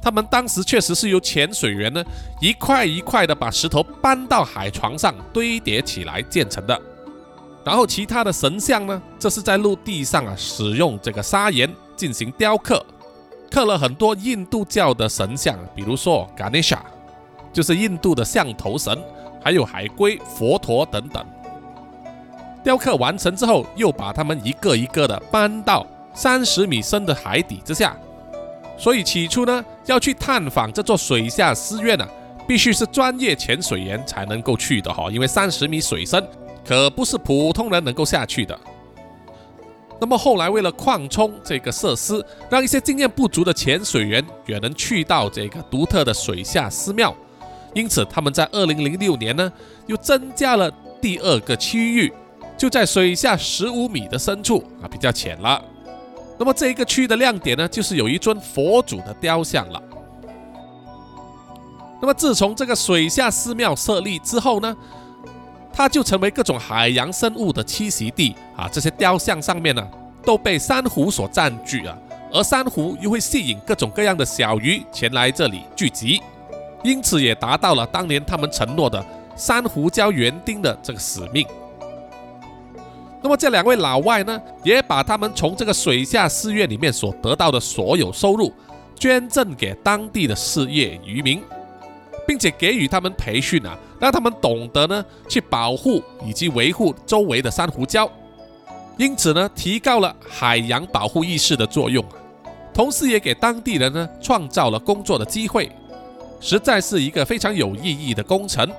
[0.01, 2.03] 他们当时确实是由潜水员呢
[2.39, 6.79] 一块一块的把石头搬到海床上堆叠起来建成的。
[7.65, 12.85] 然后其他的神像呢，这是在陆地上啊使用这个砂岩进行雕刻，
[13.51, 16.79] 刻了很多印度教的神像，比如说 Ganesha，
[17.51, 18.97] 就是印度的象头神，
[19.43, 21.25] 还有海龟、佛陀等等。
[22.63, 27.97] 雕刻完成之后，又把它们一个一个的搬到三十米深的海底之下。
[28.77, 32.07] 所以起初呢，要去探访这座水下寺院呢，
[32.47, 36.23] 必须是专业潜水员才能够去的哈，因为三十米水深
[36.65, 38.57] 可不是普通人能够下去的。
[39.99, 47.15] 那么后来为了扩充这个设施，让一些经验不足的潜水员也能去到这个独特的水下寺庙，
[47.73, 49.51] 因此他们在二零零六年呢，
[49.87, 50.71] 又增加了
[51.01, 52.13] 第二个区域，
[52.55, 55.59] 就在水下十五米的深处啊，比较浅了。
[56.39, 59.81] 那么这一个区域的亮点呢，就是有一尊佛祖的雕像了。
[61.99, 64.77] 那么自从这个水下寺庙设立之后呢，
[65.73, 68.69] 它就成为各种海洋生物的栖息地啊。
[68.71, 69.87] 这些雕像上面呢，
[70.23, 71.97] 都被珊瑚所占据啊，
[72.31, 76.21] 而珊瑚又会吸引各种各样的小鱼前来这里聚集，
[76.83, 79.03] 因此也达到了当年他们承诺的
[79.35, 81.47] 珊瑚礁园丁的这个使命。
[83.21, 88.53] 那么这两位老外呢，也把他们从这个水下寺院里面所得到的所有收入，
[88.95, 91.41] 捐赠给当地的事业渔民，
[92.27, 98.09] 并且给予他们培训啊，让他们懂得呢去保护以及维护周围的珊瑚礁，
[98.97, 102.15] 因此呢，提高了海洋保护意识的作用啊，
[102.73, 105.71] 同时也给当地人呢创造了工作的机会，
[106.39, 108.69] 实在是一个非常有意义的工程。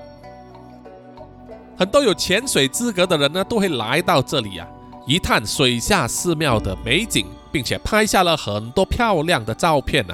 [1.79, 4.67] 很多有潜水资格的人呢，都会来到这里啊，
[5.07, 10.13] 一探水下寺庙的美景，并且拍下了很多漂亮的照片呢。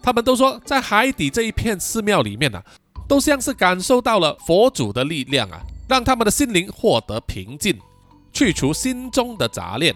[0.00, 2.62] 他们都说，在海底这一片寺庙里面呢，
[3.08, 7.76] 都像是感受到了佛祖的力量啊，让他们的心灵获得平静，
[8.32, 9.92] 去除心中的杂念。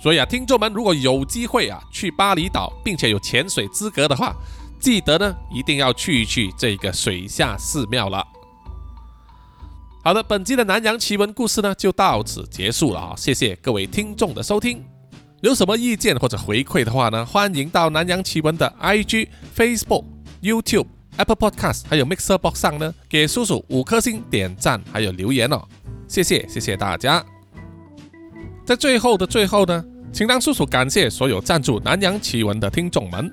[0.00, 4.34] 所以啊，听众们如果有机会啊去巴厘岛，并且有潜水资格的话，
[4.80, 8.26] 记得呢一定要去一去这个水下寺庙了。
[10.04, 13.14] 好的，本期的南洋奇闻故事呢就到此结束了啊！
[13.16, 14.84] 谢谢各位听众的收听。
[15.42, 20.04] 有什么意见或者回馈的话呢，欢迎到南洋奇闻的 IG、Facebook、
[20.42, 20.86] YouTube、
[21.18, 25.62] Apple Podcast 还有 Mixer Box 上呢给叔叔五颗星点赞还有留言哦，
[26.08, 27.24] 谢谢谢谢大家。
[28.66, 33.32] 在最后的最后呢，请让叔叔感谢所有赞助南洋奇闻的听众们，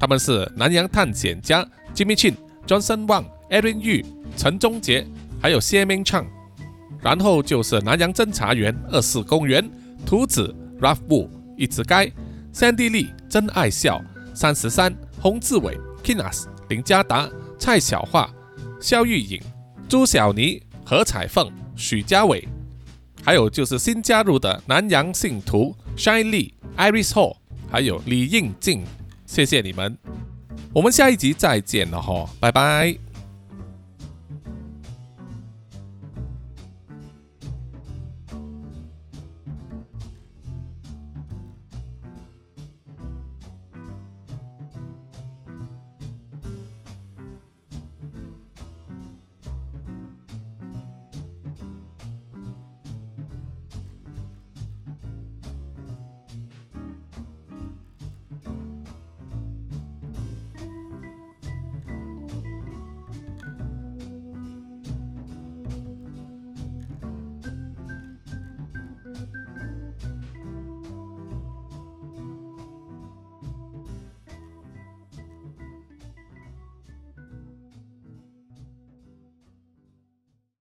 [0.00, 1.62] 他们是南洋探险家
[1.94, 2.34] Jimmy Chin、
[2.66, 4.02] Johnson Wang、Aaron Yu、
[4.38, 5.06] 陈忠杰。
[5.46, 6.26] 还有谢明畅，
[7.00, 9.64] 然后就是南洋侦查员二四公园、
[10.04, 12.10] 图子 Ralph Wu、一直该、
[12.52, 14.02] 三地利真爱笑、
[14.34, 17.30] 三十三、洪志伟、Kinas、林家达、
[17.60, 18.28] 蔡小桦、
[18.80, 19.40] 肖玉颖、
[19.88, 22.48] 朱小妮、何彩凤、许家伟，
[23.22, 27.36] 还有就是新加入的南洋信徒 Shine Lee、Iris Hall，
[27.70, 28.82] 还有李应静，
[29.26, 29.96] 谢谢你们，
[30.72, 33.05] 我们下一集再见了哈，拜拜。